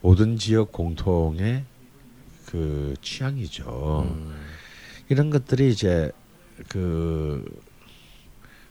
[0.02, 1.64] 모든 지역 공통의
[2.46, 4.06] 그 취향이죠.
[4.10, 4.34] 음.
[5.08, 6.10] 이런 것들이 이제
[6.68, 7.44] 그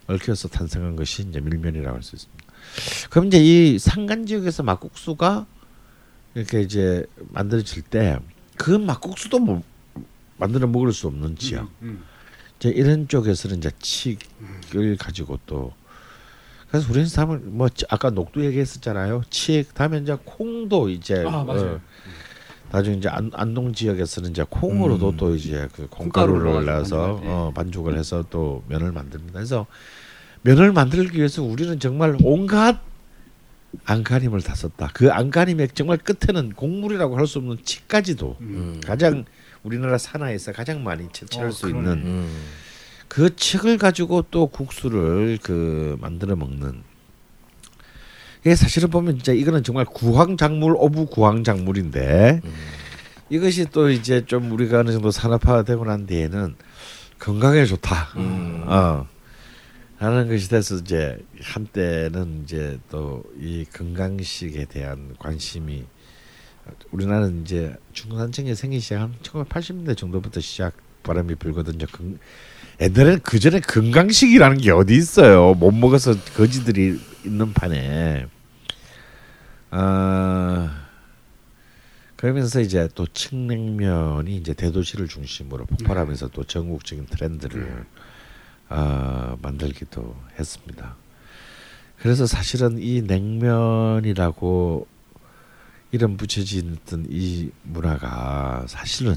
[0.07, 2.43] 얽혀서 탄생한 것이 이제 밀면이라고 할 수 있습니다.
[3.09, 5.45] 그럼 이제 이 산간 지역에서 막국수가
[6.35, 8.19] 이렇게 이제 만들어질 때
[8.59, 9.63] 그 막국수도 뭐
[10.37, 11.69] 만들어 먹을 수 없는 지역.
[11.81, 12.03] 음.
[12.59, 13.71] 이제 이런 쪽에서는 이제
[14.73, 15.73] 칡을 가지고 또
[16.69, 19.23] 그래서 우리는 사실 뭐 아까 녹두 얘기했었잖아요.
[19.29, 21.45] 칡 다음에 이제 콩도 이제 아.
[21.47, 21.79] 어,
[22.69, 25.17] 나중에 이제 안, 안동 지역에서는 이제 콩으로도 음.
[25.17, 27.31] 또 이제 그 콩가루를 넣어서 만들어요.
[27.31, 29.33] 어, 반죽을 해서 또 면을 만듭니다.
[29.33, 29.65] 그래서
[30.41, 32.79] 면을 만들기 위해서 우리는 정말 온갖
[33.85, 34.91] 안간힘을 다 썼다.
[34.93, 38.81] 그 안간힘의 정말 끝에는 곡물이라고 할 수 없는 칡까지도 음.
[38.85, 39.25] 가장
[39.63, 41.79] 우리나라 산하에서 가장 많이 채취할 어, 수 그러네.
[41.79, 42.43] 있는 음.
[43.07, 46.81] 그 칡을 가지고 또 국수를 그 만들어 먹는
[48.41, 52.41] 이게 사실은 보면 진짜 이거는 정말 구황작물 of 구황작물인데
[53.29, 56.55] 이것이 또 이제 좀 우리가 어느 정도 산업화되고 난 뒤에는
[57.19, 58.13] 건강에 좋다.
[58.15, 58.63] 음.
[58.65, 59.05] 어.
[59.99, 65.85] 하는 것이 돼서 이제 한때는 이제 또 이 건강식에 대한 관심이
[66.91, 70.73] 우리나라는 이제 중산층이 생기기 시작한 1980년대 정도부터 시작
[71.03, 71.85] 바람이 불거든요.
[71.87, 72.19] 건,
[72.81, 75.53] 옛날에는 그 전에 건강식이라는 게 어디 있어요?
[75.53, 78.27] 못 먹어서 거지들이 있는 판에.
[79.71, 80.85] 아
[82.15, 87.85] 그러면서 이제 또 칡냉면이 이제 대도시를 중심으로 폭발하면서 또 전국적인 트렌드를
[88.69, 90.95] 아 만들기도 했습니다.
[91.97, 94.87] 그래서 사실은 이 냉면이라고
[95.91, 99.15] 이름 붙여지던 이 문화가 사실은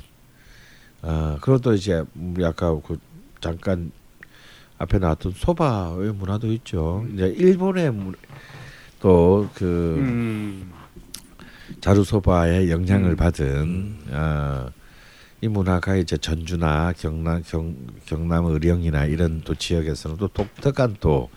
[1.02, 2.98] 어 그리고 또 이제 우리 아까 그
[3.40, 3.92] 잠깐
[4.78, 7.06] 앞에 나왔던 소바의 문화도 있죠.
[7.12, 7.92] 이제 일본의
[9.00, 10.72] 또그 음.
[11.80, 13.16] 자루 소바의 영향을 음.
[13.16, 14.66] 받은 어,
[15.42, 17.74] 이 문화가 이제 전주나 경남 경,
[18.06, 21.28] 경남 의령이나 이런 또 지역에서는 또 독특한 또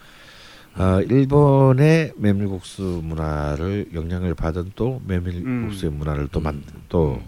[0.76, 5.98] 어, 일본의 메밀국수 문화를 영향을 받은 또 메밀국수의 음.
[5.98, 7.20] 문화를 또 만 또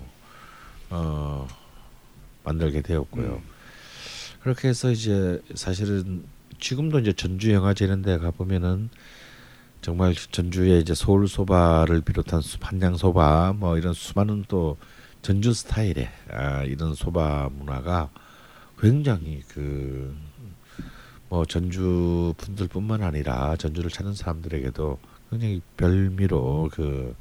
[0.90, 1.48] 어,
[2.44, 3.42] 만들게 되었고요.
[4.42, 6.24] 그렇게 해서 이제 사실은
[6.60, 8.90] 지금도 이제 전주 영화제 이런 데 가보면은
[9.82, 14.78] 정말 전주의 이제 서울 소바를 비롯한 수- 한양 소바 뭐 이런 수많은 또
[15.28, 18.10] 전주 스타일의 아, 이런 소바 문화가
[18.80, 20.16] 굉장히 그
[21.30, 24.98] 뭐 전주 분들뿐만 아니라 전주를 찾는 사람들에게도
[25.30, 27.16] 굉장히 별미로 그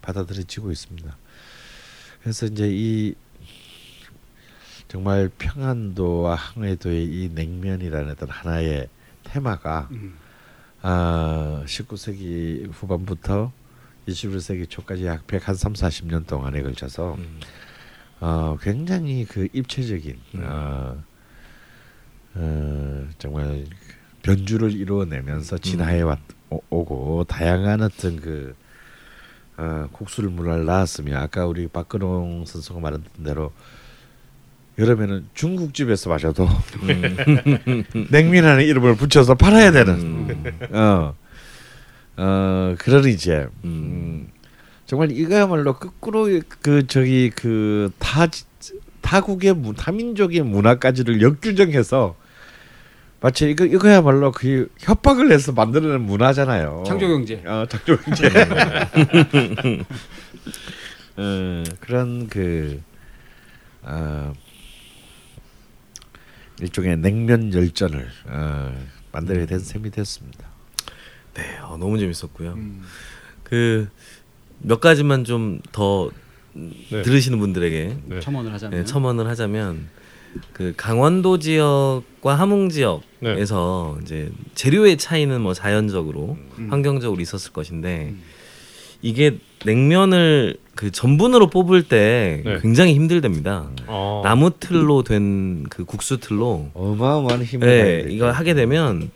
[0.00, 1.16] 받아들여지고 있습니다.
[2.20, 3.14] 그래서 이제 이
[4.88, 8.88] 정말 평안도와 항해도의 이 냉면이라는 어떤 하나의
[9.24, 10.16] 테마가 음.
[10.82, 13.52] 아 19세기 후반부터
[14.08, 17.40] 21세기 초까지 약 130, 40년 동안에 걸쳐서 음.
[18.20, 21.02] 어, 굉장히 그 입체적인 어,
[22.34, 23.64] 어, 정말
[24.22, 26.18] 변주를 이루어내면서 진화해 왔
[26.50, 28.54] 오- 오고 다양한 어떤 그
[29.56, 33.52] 어, 국수를 문화를 낳았으며 아까 우리 박근홍 선수가 말한 대로
[34.78, 36.48] 여름에는 중국집에서 마셔도
[38.10, 41.14] 냉면이라는 이름을 붙여서 팔아야 되는 어,
[42.16, 44.28] 어 그런 이제 음,
[44.86, 46.28] 정말 이거야말로 거꾸로
[46.60, 48.28] 그 저기 그타
[49.00, 52.16] 타국의 문 타민족의 문화까지를 역규정해서
[53.20, 56.82] 마치 이거 이거야말로 그 협박을 해서 만들어낸 문화잖아요.
[56.86, 57.40] 창조 경제.
[57.46, 58.28] 어, 창조 경제.
[61.16, 62.82] 어, 그런 그
[63.82, 64.32] 어,
[66.60, 68.74] 일종의 냉면 열전을 어,
[69.12, 70.51] 만들게 된 셈이 됐습니다.
[71.34, 72.52] 네, 어, 너무 재밌었고요.
[72.54, 72.82] 음.
[73.44, 76.10] 그몇 가지만 좀더
[76.54, 77.02] 네.
[77.02, 78.20] 들으시는 분들에게 네.
[78.20, 79.88] 첨언을 하자면 네, 첨언을 하자면
[80.52, 86.68] 그 강원도 지역과 함흥 지역에서 이제 재료의 차이는 뭐 자연적으로 음.
[86.70, 88.14] 환경적으로 있었을 것인데
[89.02, 92.58] 이게 냉면을 그 전분으로 뽑을 때 네.
[92.62, 93.68] 굉장히 힘들답니다.
[93.86, 94.22] 어.
[94.24, 97.66] 나무 틀로 된 그 국수 틀로 어마어마한 힘을
[98.06, 98.12] 네.
[98.12, 99.10] 이거 하게 되면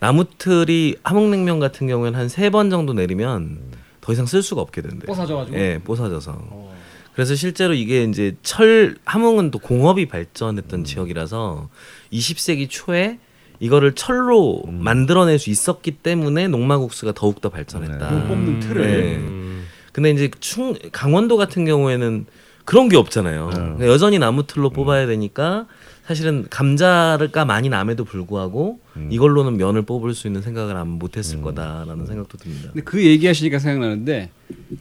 [0.00, 3.58] 나무 틀이 함흥냉면 같은 경우에는 한 세 번 정도 내리면
[4.00, 5.06] 더 이상 쓸 수가 없게 된대요.
[5.06, 5.56] 뽀사져가지고?
[5.58, 6.32] 예, 뽀사져서.
[6.36, 6.74] 어.
[7.14, 10.08] 그래서 실제로 이게 이제 철 함흥은 또 공업이 음.
[10.08, 11.68] 발전했던 지역이라서
[12.12, 13.18] 20세기 초에
[13.58, 14.82] 이거를 철로 음.
[14.82, 18.10] 만들어낼 수 있었기 때문에 농마국수가 더욱 더 발전했다.
[18.10, 19.16] 물 뽑는 틀을 네.
[19.16, 19.66] 음.
[19.92, 22.24] 근데 이제 충 강원도 같은 경우에는
[22.64, 23.48] 그런 게 없잖아요.
[23.50, 23.54] 네.
[23.56, 24.44] 그러니까 여전히 나무 음.
[24.46, 25.66] 틀로 뽑아야 되니까
[26.10, 29.06] 사실은 감자가 많이 남에도 불구하고 음.
[29.12, 32.70] 이걸로는 면을 뽑을 수 있는 생각을 아마 못했을 거다라는 생각도 듭니다.
[32.72, 34.30] 근데 그 얘기하시니까 생각나는데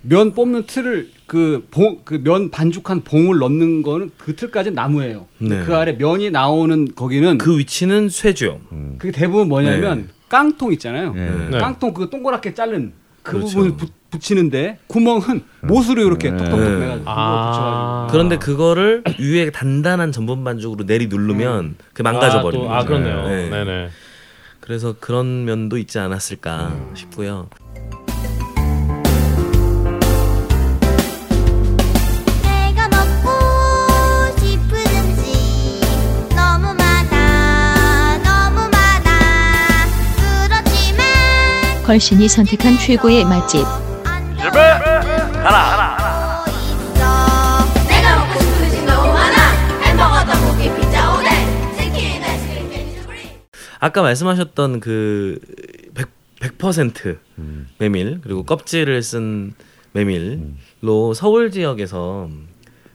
[0.02, 5.28] 면 뽑는 틀을 그 봉 그 면 반죽한 봉을 넣는 거는 그 틀까지 나무예요.
[5.38, 5.64] 네.
[5.66, 8.60] 그 아래 면이 나오는 거기는 그그 위치는 쇠죠.
[8.98, 10.06] 그게 대부분 뭐냐면 네.
[10.30, 11.14] 깡통 있잖아요.
[11.14, 11.50] 네.
[11.52, 11.60] 네.
[11.60, 13.50] 깡통 그 동그랗게 자른 그 그렇죠.
[13.50, 16.70] 부분을 부, 붙이는데 구멍은 못으로 이렇게 톡톡톡 네.
[16.80, 17.52] 내가지고 그거 아.
[17.52, 22.84] 붙여가지고 그런데 그거를 위에 단단한 전분 반죽으로 내리 누르면 그 망가져 버리는 아, 또, 아.
[22.84, 23.28] 그렇네요.
[23.28, 23.50] 네.
[23.50, 23.64] 네.
[23.64, 23.90] 네
[24.60, 27.50] 그래서 그런 면도 있지 않았을까 싶고요.
[38.72, 39.88] 많아
[40.48, 43.79] 그렇지만 걸신이 선택한 최고의 맛집
[44.42, 44.60] 집에
[45.44, 46.44] 하나.
[46.48, 49.82] 있어 내가 먹고 싶은 음식 너무 많아.
[49.84, 51.76] 햄버거 떡볶이 피자 오뎅.
[51.76, 53.30] 치킨 아이스크림 캔디 스프리
[53.80, 55.40] 아까 말씀하셨던 그
[55.94, 56.08] 100,
[56.58, 57.18] 100%
[57.78, 59.54] 메밀 그리고 껍질을 쓴
[59.92, 62.30] 메밀로 서울 지역에서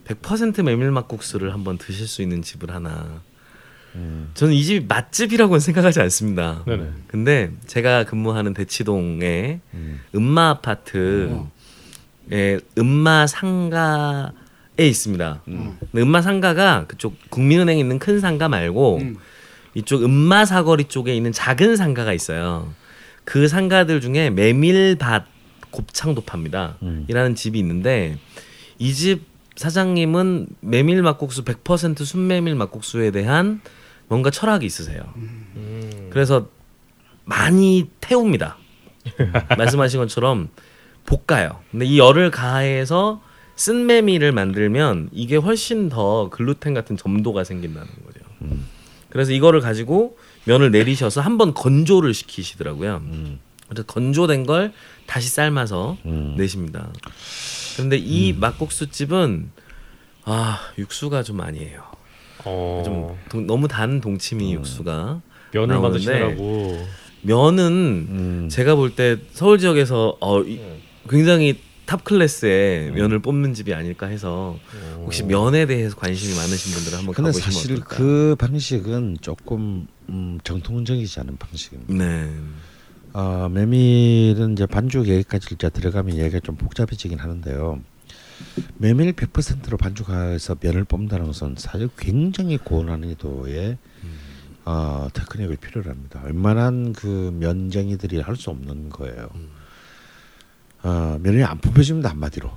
[0.07, 3.23] 100% 메밀 막국수를 한번 드실 수 있는 집을 하나.
[4.35, 6.63] 저는 이 집이 맛집이라고는 생각하지 않습니다.
[6.67, 6.85] 네네.
[7.09, 9.61] 근데 제가 근무하는 대치동의
[10.15, 11.41] 음 마 아파트의
[12.79, 14.31] 음마 상가에
[14.79, 15.43] 있습니다.
[15.45, 19.17] 근데 음마 상가가 그쪽 국민은행 있는 큰 상가 말고 음.
[19.75, 22.73] 이쪽 음마 사거리 쪽에 있는 작은 상가가 있어요.
[23.25, 25.25] 그 상가들 중에 메밀밭
[25.71, 26.77] 곱창도 팝니다.
[27.09, 28.19] 이라는 집이 있는데
[28.79, 29.23] 이 집
[29.57, 33.61] 사장님은 메밀 막국수 100% 순메밀 막국수에 대한
[34.09, 35.03] 뭔가 철학이 있으세요.
[36.11, 36.49] 그래서
[37.25, 38.57] 많이 태웁니다.
[39.57, 40.49] 말씀하신 것처럼
[41.07, 41.61] 볶아요.
[41.71, 43.23] 근데 이 열을 가해서
[43.57, 48.21] 쓴 메밀을 만들면 이게 훨씬 더 글루텐 같은 점도가 생긴다는 거죠.
[49.11, 53.03] 그래서 이거를 가지고 면을 내리셔서 한번 건조를 시키시더라고요.
[53.69, 54.73] 그래서 건조된 걸
[55.07, 55.97] 다시 삶아서
[56.37, 56.91] 내십니다.
[57.77, 59.51] 그런데 이 막국수 집은
[60.25, 61.83] 아 육수가 좀 아니에요.
[62.45, 65.21] 어, 좀 동- 너무 단 동치미 육수가
[65.53, 65.81] 면을 나오는데
[66.21, 66.87] 만드시느라고
[67.23, 68.49] 면은 음.
[68.51, 70.61] 제가 볼 때 서울 지역에서 어, 이-
[71.09, 74.59] 굉장히 top class의 면을 뽑는 집이 아닐까 해서
[75.03, 77.97] 혹시 면에 대해서 관심이 많으신 분들은 한번 근데 가보시면 사실 어떨까?
[77.97, 81.93] 그 방식은 조금 음, 정통적이지 않은 방식입니다.
[81.95, 82.31] 네.
[83.13, 87.81] 어, 메밀은 이제 반죽 얘기까지 이제 들어가면 얘기가 좀 복잡해지긴 하는데요.
[88.77, 93.79] 메밀 100%로 반죽해서 면을 뽑는다는 것은 사실 굉장히 고난이도의
[94.67, 96.23] 어, 테크닉을 필요로 합니다.
[96.25, 99.29] 웬만한 그 면쟁이들이 할 수 없는 거예요.
[100.83, 102.51] 어, 면이 안 뽑혀집니다 한마디로.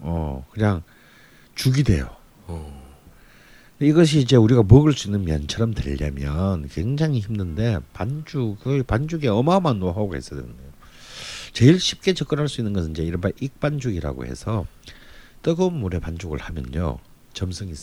[0.00, 0.82] 어, 그냥
[1.54, 2.16] 죽이 돼요.
[3.80, 10.40] 이것이 이제 우리가 먹을 수 있는 면처럼 되려면 굉장히 힘든데 반죽을 반죽에 어마어마한 노하우가 있어야
[10.40, 10.70] 되는 거예요.
[11.52, 14.66] 제일 쉽게 접근할 수 있는 것은 이제 이른바 익반죽이라고 해서
[15.42, 16.98] 뜨거운 물에 반죽을 하면요
[17.32, 17.74] 점성이.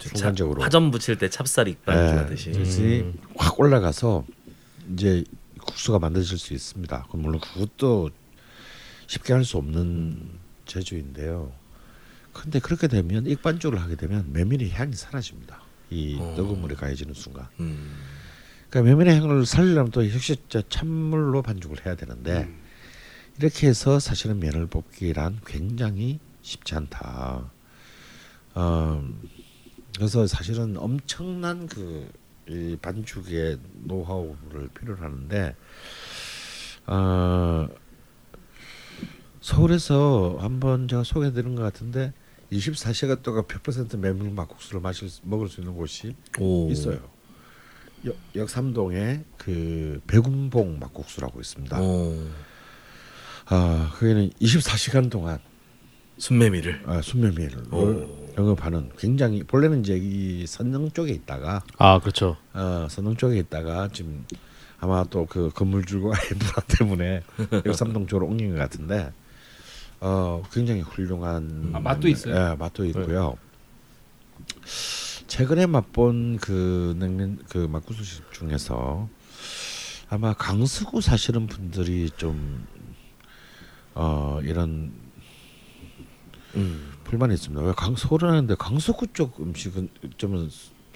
[0.00, 2.50] 순간적으로 화전 붙일 때 찹쌀 익반죽 예, 하듯이.
[2.50, 4.24] 그것이 확 올라가서
[4.92, 5.24] 이제
[5.60, 7.06] 국수가 만들어질 수 있습니다.
[7.08, 8.10] 그럼 물론 그것도
[9.06, 10.18] 쉽게 할 수 없는
[10.66, 11.52] 제주인데요.
[12.32, 15.62] 근데 그렇게 되면 익반죽을 하게 되면 메밀의 향이 사라집니다.
[15.90, 16.34] 이 어.
[16.36, 17.46] 뜨거운 물에 가해지는 순간.
[17.60, 17.94] 음.
[18.68, 22.48] 그러니까 메밀의 향을 살리려면 또 역시 저 찬물로 반죽을 해야 되는데
[23.38, 27.50] 이렇게 해서 사실은 면을 뽑기란 굉장히 쉽지 않다.
[28.54, 29.08] 어,
[29.96, 35.56] 그래서 사실은 엄청난 그이 반죽의 노하우를 필요로 하는데
[36.86, 37.66] 어,
[39.40, 42.12] 서울에서 한번 제가 소개해드린 것 같은데
[42.52, 46.70] 24시간 동안 100% 메밀 막국수를 마실 수- 먹을 수 있는 곳이 오.
[46.70, 47.00] 있어요.
[48.04, 51.80] 역, 역삼동에 그 백운봉 막국수라고 있습니다.
[51.80, 52.22] 오.
[53.46, 55.38] 아 거기는 24시간 동안
[56.18, 56.82] 순메밀을.
[56.86, 58.24] 아, 순메밀을 오.
[58.36, 62.36] 영업하는 굉장히 본래는 이제 이 선릉 쪽에 있다가 아 그렇죠.
[62.52, 64.24] 어, 선릉 쪽에 있다가 지금
[64.80, 67.22] 아마 또 그 건물주가 인프라 때문에
[67.64, 69.12] 역삼동 쪽으로 옮긴 것 같은데
[70.00, 72.34] 어 굉장히 훌륭한 아, 맛도 있어요?
[72.34, 73.36] 예, 맛도 있고요.
[75.28, 79.08] 최근에 맛본 그 냉면 그 막국수집 중에서
[80.10, 82.66] 아마 강서구 사시는 분들이 좀
[83.94, 84.92] 어, 이런
[86.56, 86.92] 음.
[87.04, 87.62] 불만이 있습니다.
[87.62, 90.48] 왜 강서구를 하는데 강서구 쪽 음식은 좀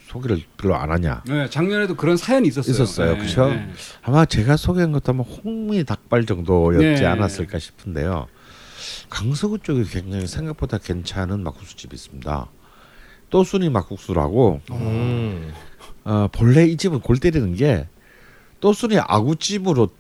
[0.09, 1.23] 소개를 별로 안 하냐?
[1.27, 2.73] 네, 작년에도 그런 사연이 있었어요.
[2.73, 3.13] 있었어요.
[3.15, 3.49] 네, 그쵸?
[3.49, 3.69] 네.
[4.03, 7.07] 아마 제가 소개한 것도 아마 홍미 닭발 정도였지 네.
[7.07, 8.27] 않았을까 싶은데요.
[9.11, 12.49] 강서구 쪽에 굉장히 생각보다 괜찮은 막국수집이 있습니다.
[13.31, 15.53] 또순이 막국수라고 음.
[16.05, 17.87] 어, 본래 이 집은 골 때리는 게
[18.61, 19.91] 또순이 아구찜으로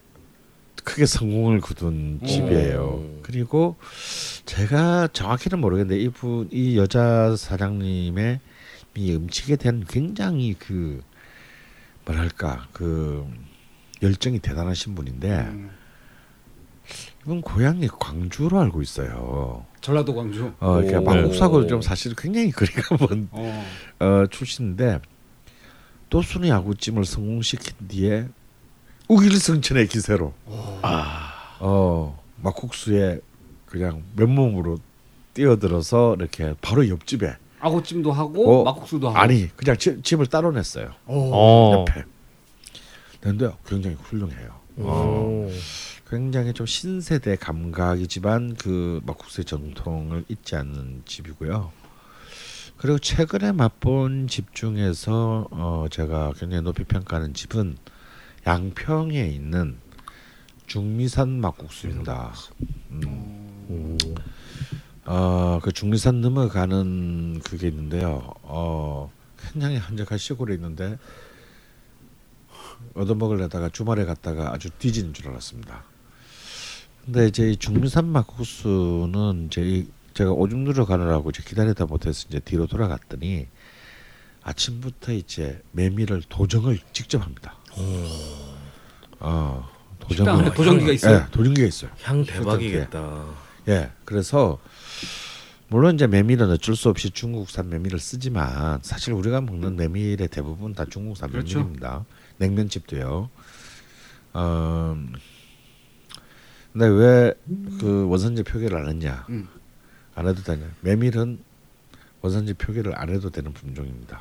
[0.84, 3.20] 크게 성공을 거둔 집이에요.
[3.22, 3.76] 그리고
[4.46, 8.40] 제가 정확히는 모르겠는데 이분 이 여자 사장님의
[8.94, 11.00] 이 음식에 대한 굉장히 그
[12.04, 13.26] 뭐랄까 그
[14.02, 15.70] 열정이 대단하신 분인데 음,
[17.22, 19.66] 이분 고향이 광주로 알고 있어요.
[19.80, 20.52] 전라도 광주.
[20.58, 21.02] 어, 그러니까 오.
[21.02, 23.64] 막국수하고 좀 사실 굉장히 거리가 먼 어.
[24.00, 25.00] 어, 출신인데
[26.10, 28.28] 또순이 아구찜을 성공시킨 뒤에
[29.08, 30.34] 우길승천의 기세로
[31.60, 33.20] 어 막국수에
[33.66, 34.78] 그냥 맨몸으로
[35.34, 39.18] 뛰어들어서 이렇게 바로 옆집에 아구찜도 하고 어, 막국수도 하고.
[39.18, 41.84] 아니 그냥 집, 집을 따로 냈어요 어.
[41.88, 42.04] 옆에
[43.20, 45.50] 근데 굉장히 훌륭해요 오.
[46.08, 51.70] 굉장히 좀 신세대 감각이지만 그 막국수의 정통을 잊지 않는 집이고요.
[52.78, 57.76] 그리고 최근에 맛본 집 중에서 어 제가 굉장히 높이 평가하는 집은
[58.48, 59.76] 양평에 있는
[60.66, 62.32] 중미산 막국수입니다.
[62.92, 63.98] 음.
[65.04, 68.32] 어그 중미산 넘어가는 그게 있는데요.
[68.44, 70.98] 어 굉장히 한적한 시골에 있는데
[72.94, 75.84] 얻어먹으려다가 주말에 갔다가 아주 뒤지는 줄 알았습니다.
[77.04, 82.40] 근데 이제 이 중미산 막국수는 이제 이 제가 오줌 누러 가느라고 이제 기다리다 못해서 이제
[82.40, 83.46] 뒤로 돌아갔더니
[84.42, 87.57] 아침부터 이제 메밀을 도정을 직접 합니다.
[89.20, 89.68] 어,
[90.10, 91.16] 식당 안에 도전기가 있어요.
[91.26, 91.90] 예, 도정기가 있어요.
[92.02, 93.24] 향 대박이겠다.
[93.68, 94.58] 예, 그래서
[95.68, 100.84] 물론 이제 메밀은 어쩔 수 없이 중국산 메밀을 쓰지만 사실 우리가 먹는 메밀의 대부분 다
[100.88, 101.58] 중국산 그렇죠.
[101.58, 102.04] 메밀입니다.
[102.38, 103.28] 냉면집도요.
[104.34, 104.96] 어,
[106.72, 107.34] 근데 왜
[107.80, 109.26] 그 원산지 표기를 안 했냐?
[109.30, 109.48] 음.
[110.14, 110.66] 안 해도 되냐?
[110.80, 111.38] 메밀은
[112.20, 114.20] 원산지 표기를 안 해도 되는 품종입니다.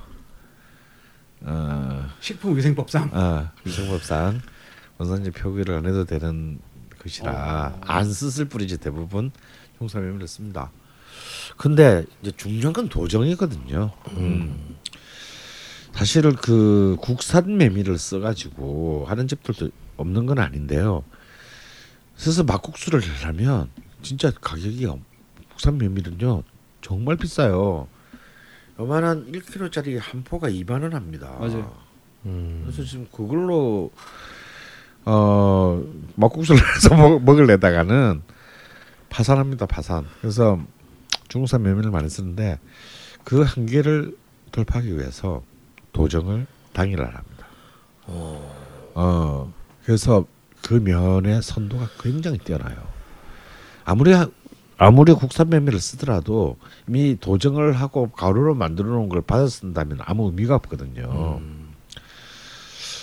[1.41, 3.11] 어, 식품위생법상.
[3.13, 4.41] 아, 위생법상
[4.97, 6.59] 원산지 표기를 안 해도 되는
[7.01, 7.81] 것이라 어.
[7.81, 9.31] 안 쓰을 뿐이지 대부분
[10.01, 10.71] 메밀을 씁니다.
[11.57, 13.91] 근데 이제 중요한 건 도정이거든요.
[14.17, 14.75] 음.
[15.93, 21.03] 사실은 그 국산 메밀을 써가지고 하는 집들도 없는 건 아닌데요.
[22.19, 23.69] 그래서 막국수를 하려면
[24.01, 25.03] 진짜 가격이 엄-
[25.49, 26.43] 국산 메밀은요
[26.81, 27.87] 정말 비싸요.
[28.79, 31.35] 요만한 1kg짜리 한 포가 2만 원 합니다.
[31.39, 31.73] 맞아요.
[32.25, 32.61] 음.
[32.65, 33.91] 그래서 지금 그걸로
[35.05, 35.81] 어
[36.15, 38.21] 막국수를 해서 먹, 먹을래다가는
[39.09, 40.05] 파산합니다 파산.
[40.21, 40.59] 그래서
[41.27, 42.59] 중국산 메밀을 많이 쓰는데
[43.23, 44.15] 그 한계를
[44.51, 45.41] 돌파하기 위해서
[45.93, 47.47] 도정을 당일날 합니다.
[48.05, 49.53] 어
[49.85, 50.25] 그래서
[50.61, 52.75] 그 면의 선도가 굉장히 뛰어나요.
[53.85, 54.29] 아무리 하-
[54.77, 56.57] 아무리 국산 메밀을 쓰더라도
[56.87, 61.41] 이미 도정을 하고 가루로 만들어 놓은 걸 받아 쓴다면 아무 의미가 없거든요.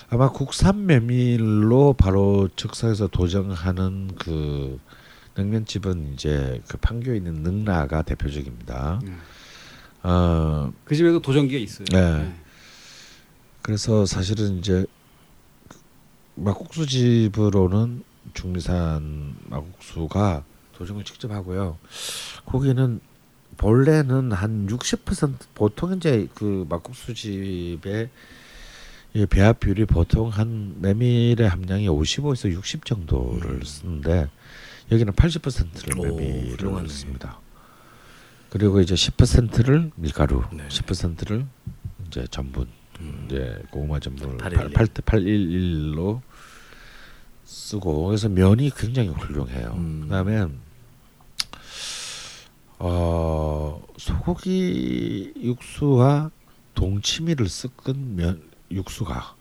[0.09, 4.79] 아마 국산 메밀로 바로 즉석에서 도정하는 그
[5.35, 9.01] 냉면집은 이제 그 판교에 있는 능라가 대표적입니다.
[9.05, 9.19] 음.
[10.05, 11.87] 어 그 집에도 도전기가 있어요.
[11.91, 12.33] 네.
[13.63, 14.87] 그래서 사실은 이제
[16.37, 18.05] 막국수 집으로는
[18.35, 20.45] 중리산 막국수가
[20.77, 21.79] 도정을 직접 하고요.
[22.47, 23.01] 거기는
[23.57, 28.11] 본래는 한 60% 보통 이제 그 막국수 집의
[29.15, 34.29] 이 배합 비율이 보통 한 메밀의 함량이 55에서 60 정도를 쓰는데
[34.91, 36.89] 여기는 80%를 오, 메밀을 훌륭하네.
[36.89, 37.39] 씁니다.
[38.51, 40.67] 그리고 이제 10%를 밀가루, 네.
[40.69, 41.47] 10%를
[42.07, 42.67] 이제 전분,
[43.27, 44.73] 이제 고구마 전분을 811.
[44.73, 46.21] 8 811로
[47.45, 49.75] 쓰고 그래서 면이 굉장히 훌륭해요.
[49.77, 50.01] 음.
[50.03, 50.47] 그다음에
[52.79, 56.31] 어 소고기 육수와
[56.75, 59.35] 동치미를 섞은 면 육수가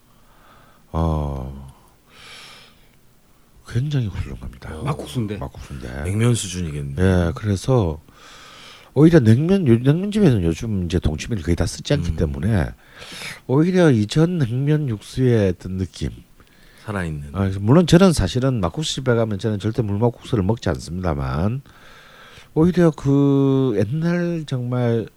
[0.92, 1.74] 어
[3.68, 4.70] 굉장히 훌륭합니다.
[4.84, 5.38] 막국수인데.
[5.38, 6.04] 막국수인데.
[6.04, 6.96] 냉면 수준이겠네.
[7.02, 8.00] 예, 그래서
[8.94, 12.16] 오히려 냉면 요- 냉면집에는 요즘 이제 동치미를 거의 다 쓰지 않기 음.
[12.18, 12.68] 때문에
[13.48, 16.12] 오히려 이전 냉면 육수의 어떤 느낌.
[16.86, 17.30] 살아있는.
[17.34, 21.62] 아, 물론 저는 사실은 막국수 집에 가면 저는 절대 물막국수를 먹지 않습니다만
[22.54, 25.08] 오히려 그 옛날 정말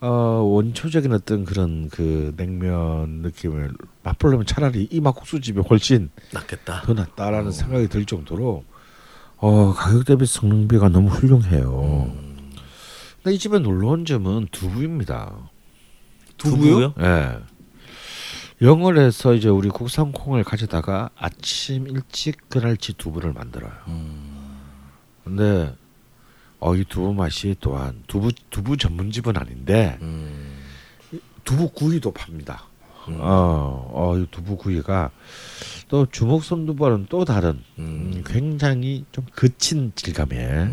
[0.00, 3.72] 어 원초적인 어떤 그런 그 냉면 느낌을
[4.04, 6.82] 맛보려면 차라리 이 막국수 집이 훨씬 낫겠다.
[6.82, 8.64] 더 낫다라는 생각이 들 정도로
[9.38, 12.12] 어 가격 대비 성능비가 너무 훌륭해요.
[13.22, 15.50] 근데 이 집에 놀러 온 점은 두부입니다.
[16.36, 16.94] 두부요?
[17.00, 17.38] 예.
[18.62, 23.72] 영월에서 이제 우리 국산 콩을 가져다가 아침 일찍 그날치 두부를 만들어요.
[25.24, 25.74] 근데
[26.60, 30.58] 어 이 두부 맛이 또한 두부 두부 전문집은 아닌데 음.
[31.44, 32.64] 두부 구이도 팝니다.
[33.10, 35.10] 어, 어, 이 두부 구이가
[35.88, 38.22] 또 주먹 손두부와는 또 다른 음, 음.
[38.26, 40.68] 굉장히 좀 거친 질감의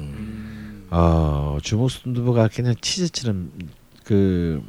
[0.90, 3.52] 어, 주먹 손두부가 그냥 치즈처럼
[4.04, 4.62] 그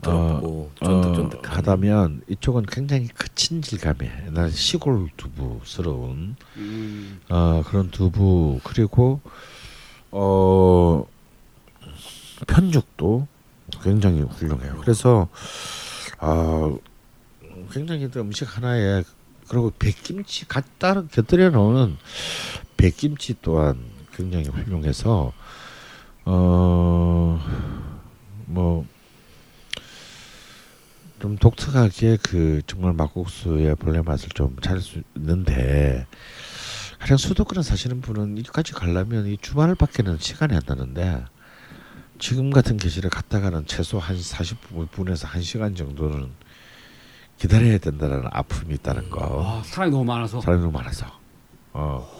[0.00, 1.56] 부드럽고 어, 쫀득쫀득한.
[1.58, 7.20] 하다면 이쪽은 굉장히 거친 질감의 옛날 시골 두부스러운 음.
[7.28, 9.20] 어, 그런 두부 그리고
[10.10, 11.04] 어
[12.46, 13.26] 편죽도
[13.82, 14.76] 굉장히 훌륭해요.
[14.80, 15.28] 그래서
[16.18, 16.74] 아
[17.72, 19.02] 굉장히 또 음식 하나에
[19.48, 21.96] 그리고 백김치 갖다 곁들여 놓은
[22.76, 23.78] 백김치 또한
[24.14, 25.32] 굉장히 훌륭해서
[26.24, 27.38] 어뭐
[31.20, 36.06] 좀 독특하게 그 정말 막국수의 본래 맛을 좀 찾을 수 있는데
[37.00, 41.24] 가령 수도권에 사시는 분은 이까지 가려면 이 주말을 밖에는 시간이 안 나는데
[42.18, 46.30] 지금 같은 계절에 갔다가는 최소 한 40분에서 1시간 정도는
[47.38, 49.60] 기다려야 된다는 아픔이 있다는 거.
[49.60, 50.40] 아, 사람이 너무 많아서.
[50.40, 51.06] 사람이 너무 많아서.
[51.72, 52.17] 어.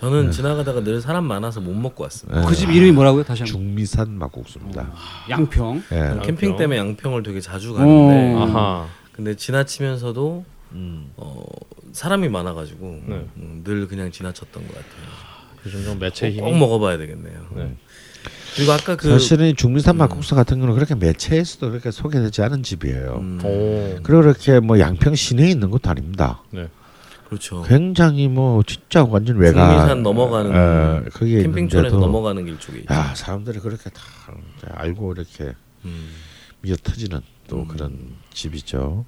[0.00, 2.40] 저는 지나가다가 늘 사람 많아서 못 먹고 왔습니다.
[2.40, 2.46] 예.
[2.46, 3.22] 그집 이름이 뭐라고요?
[3.22, 3.52] 다시 한번.
[3.60, 4.90] 중미산 막국수입니다.
[5.28, 5.82] 양평.
[5.92, 5.98] 예.
[5.98, 6.22] 양평.
[6.22, 8.42] 캠핑 때문에 양평을 되게 자주 가는데 어.
[8.42, 8.86] 아하.
[9.12, 11.10] 근데 지나치면서도 음.
[11.16, 11.44] 어,
[11.92, 13.26] 사람이 많아가지고 네.
[13.36, 15.84] 음, 늘 그냥 지나쳤던 것 같아요.
[15.84, 17.46] 좀 매체 꼭, 힘이 꼭 먹어봐야 되겠네요.
[17.56, 17.76] 네.
[18.56, 23.18] 그리고 아까 그 사실은 이 중미산 막국수 같은 경우는 그렇게 매체에서도 그렇게 소개되지 않은 집이에요.
[23.20, 24.02] 음, 오.
[24.02, 26.42] 그리고 그렇게 뭐 양평 시내에 있는 것도 아닙니다.
[27.30, 27.62] 그렇죠.
[27.62, 32.92] 굉장히 뭐 진짜 완전 외곽 중미산 넘어가는 어, 캠핑촌에서 있는데도 넘어가는 길 쪽에 있죠.
[32.92, 34.02] 야 사람들이 그렇게 다
[34.72, 35.54] 알고 이렇게
[35.84, 36.10] 음.
[36.60, 37.68] 미어 터지는 또 음.
[37.68, 39.04] 그런 집이죠.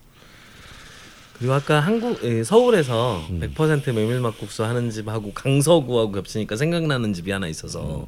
[1.36, 3.40] 그리고 아까 한국 예, 서울에서 음.
[3.40, 8.06] 100% 메밀막국수 하는 집하고 강서구하고 겹치니까 생각나는 집이 하나 있어서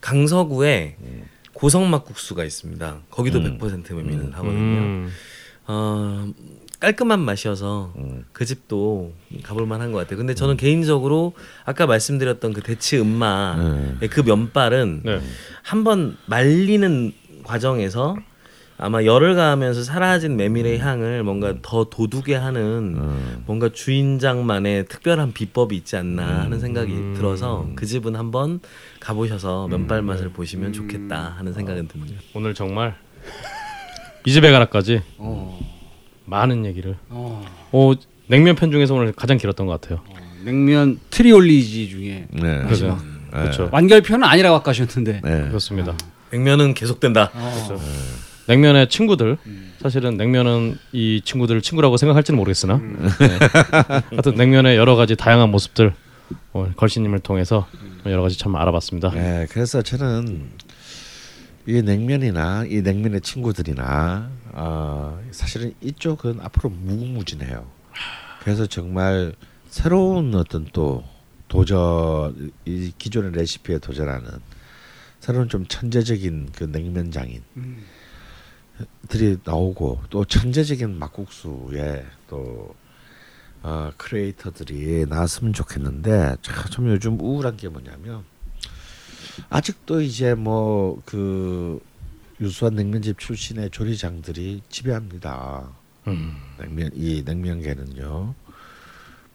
[0.00, 0.96] 강서구에
[1.52, 3.02] 고성막국수가 있습니다.
[3.08, 3.56] 거기도 음.
[3.56, 4.80] 100% 메밀을 하거든요.
[4.80, 5.12] 음.
[5.68, 6.26] 어,
[6.82, 8.24] 깔끔한 맛이어서 음.
[8.32, 9.12] 그 집도
[9.44, 10.18] 가볼 만한 것 같아요.
[10.18, 11.32] 근데 저는 개인적으로
[11.64, 13.56] 아까 말씀드렸던 그 대치 음마
[14.00, 14.08] 네.
[14.08, 15.20] 그 면발은 네.
[15.62, 17.12] 한번 말리는
[17.44, 18.16] 과정에서
[18.78, 22.98] 아마 열을 가하면서 사라진 메밀의 향을 뭔가 더 돋우게 하는
[23.46, 28.58] 뭔가 주인장만의 특별한 비법이 있지 않나 하는 생각이 들어서 그 집은 한번
[28.98, 32.20] 가보셔서 면발 맛을 보시면 좋겠다 하는 생각은 듭니다.
[32.34, 32.96] 오늘 정말
[34.26, 35.71] 이 집에 가라까지 어.
[36.32, 36.96] 많은 얘기를.
[37.10, 37.44] 어.
[37.72, 37.92] 어,
[38.26, 40.00] 냉면 편 중에서 오늘 가장 길었던 것 같아요.
[40.44, 42.62] 냉면 트리올리지 중에 네.
[42.62, 42.98] 그죠.
[43.32, 43.40] 네.
[43.40, 43.68] 그렇죠.
[43.70, 45.20] 완결편은 아니라고 아까 하셨는데.
[45.22, 45.48] 네.
[45.48, 45.94] 그렇습니다.
[46.30, 47.30] 냉면은 계속된다.
[47.34, 47.78] 어.
[48.48, 49.38] 냉면의 친구들
[49.80, 53.28] 사실은 냉면은 이 친구들을 친구라고 생각할지는 모르겠으나 네.
[54.10, 55.94] 하여튼 냉면의 여러 가지 다양한 모습들
[56.52, 57.68] 오늘 걸신님을 통해서
[58.06, 59.10] 여러 가지 참 알아봤습니다.
[59.10, 60.50] 네, 그래서 저는
[61.66, 67.66] 이 냉면이나 이 냉면의 친구들이나 어, 사실은 이쪽은 앞으로 무궁무진해요.
[68.40, 69.34] 그래서 정말
[69.68, 71.04] 새로운 어떤 또
[71.48, 74.30] 도전 이 기존의 레시피에 도전하는
[75.20, 77.42] 새로운 좀 천재적인 그 냉면 장인
[79.08, 82.74] 들이 나오고 또 천재적인 막국수에 또
[83.62, 88.24] 어, 크리에이터들이 나왔으면 좋겠는데 참, 참 요즘 우울한 게 뭐냐면
[89.48, 91.80] 아직도 이제 뭐 그
[92.42, 95.68] 유수한 냉면집 출신의 조리장들이 지배합니다.
[96.08, 96.36] 음.
[96.58, 98.34] 냉면 이 냉면계는요.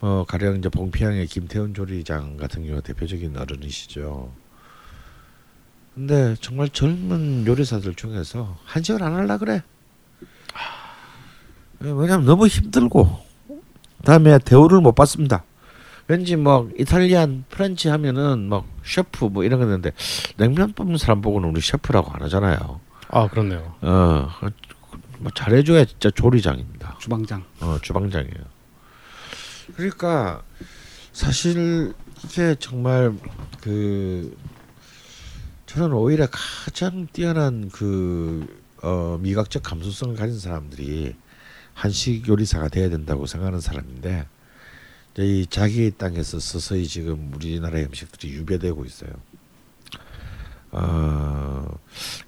[0.00, 4.30] 뭐 가령 이제 봉피양의 김태훈 조리장 같은 경우 대표적인 어른이시죠.
[5.94, 9.62] 근데 정말 젊은 요리사들 중에서 한식을 안 할라 그래.
[11.80, 13.18] 왜냐면 너무 힘들고
[14.04, 15.44] 다음에 대우를 못 받습니다.
[16.06, 19.92] 왠지 뭐 Italian French 하면은 막 셰프 뭐 이런 거 있는데
[20.36, 22.80] 냉면 뽑는 사람 보고는 우리 셰프라고 안 하잖아요.
[23.08, 23.74] 아 그렇네요.
[23.80, 24.28] 어,
[25.18, 26.98] 뭐 잘해줘야 진짜 조리장입니다.
[26.98, 27.44] 주방장.
[27.60, 28.58] 어, 주방장이에요.
[29.76, 30.42] 그러니까
[31.12, 31.94] 사실
[32.24, 33.12] 이게 정말
[33.60, 34.36] 그
[35.66, 38.46] 저는 오히려 가장 뛰어난 그
[38.82, 41.14] 어, 미각적 감수성을 가진 사람들이
[41.74, 44.26] 한식 요리사가 돼야 된다고 생각하는 사람인데
[45.18, 49.10] 이 자기 땅에서 서서히 지금 우리나라의 음식들이 유배되고 있어요.
[50.70, 51.66] 어,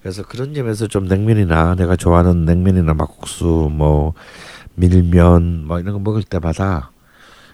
[0.01, 4.13] 그래서 그런 점에서 좀 냉면이나 내가 좋아하는 냉면이나 막국수 뭐
[4.75, 6.91] 밀면 뭐 이런 거 먹을 때마다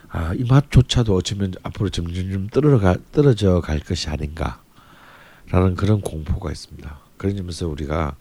[0.10, 7.00] 아, 이 맛조차도 어쩌면 앞으로 점점 좀 떨어가 떨어져 갈 것이 아닌가라는 그런 공포가 있습니다.
[7.18, 8.16] 그런 점에서 우리가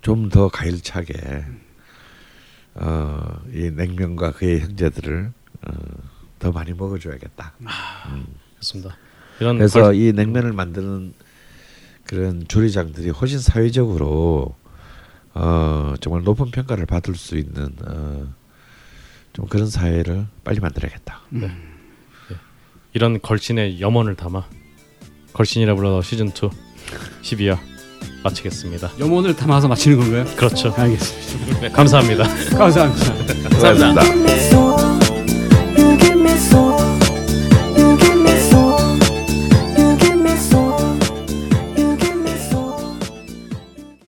[0.00, 1.44] 좀 더 가일차게
[2.74, 5.30] 어, 이 냉면과 그의 형제들을
[5.68, 5.72] 어,
[6.38, 7.52] 더 많이 먹어줘야겠다.
[8.54, 8.96] 그렇습니다.
[9.40, 11.12] 이런 그래서 걸- 이 냉면을 만드는
[12.04, 14.54] 그런 조리장들이 훨씬 사회적으로
[15.34, 18.26] 어, 정말 높은 평가를 받을 수 있는 어,
[19.32, 21.20] 좀 그런 사회를 빨리 만들어야겠다.
[22.94, 24.44] 이런 걸신의 염원을 담아
[25.32, 26.30] 걸신이라 불러 시즌 2
[27.22, 27.58] 12화
[28.22, 28.92] 마치겠습니다.
[29.00, 30.24] 염원을 담아서 마치는 건가요?
[30.36, 30.74] 그렇죠.
[30.76, 31.60] 알겠습니다.
[31.60, 32.24] 네, 감사합니다.
[32.58, 33.14] 감사합니다.
[33.50, 34.61] 수고하셨습니다.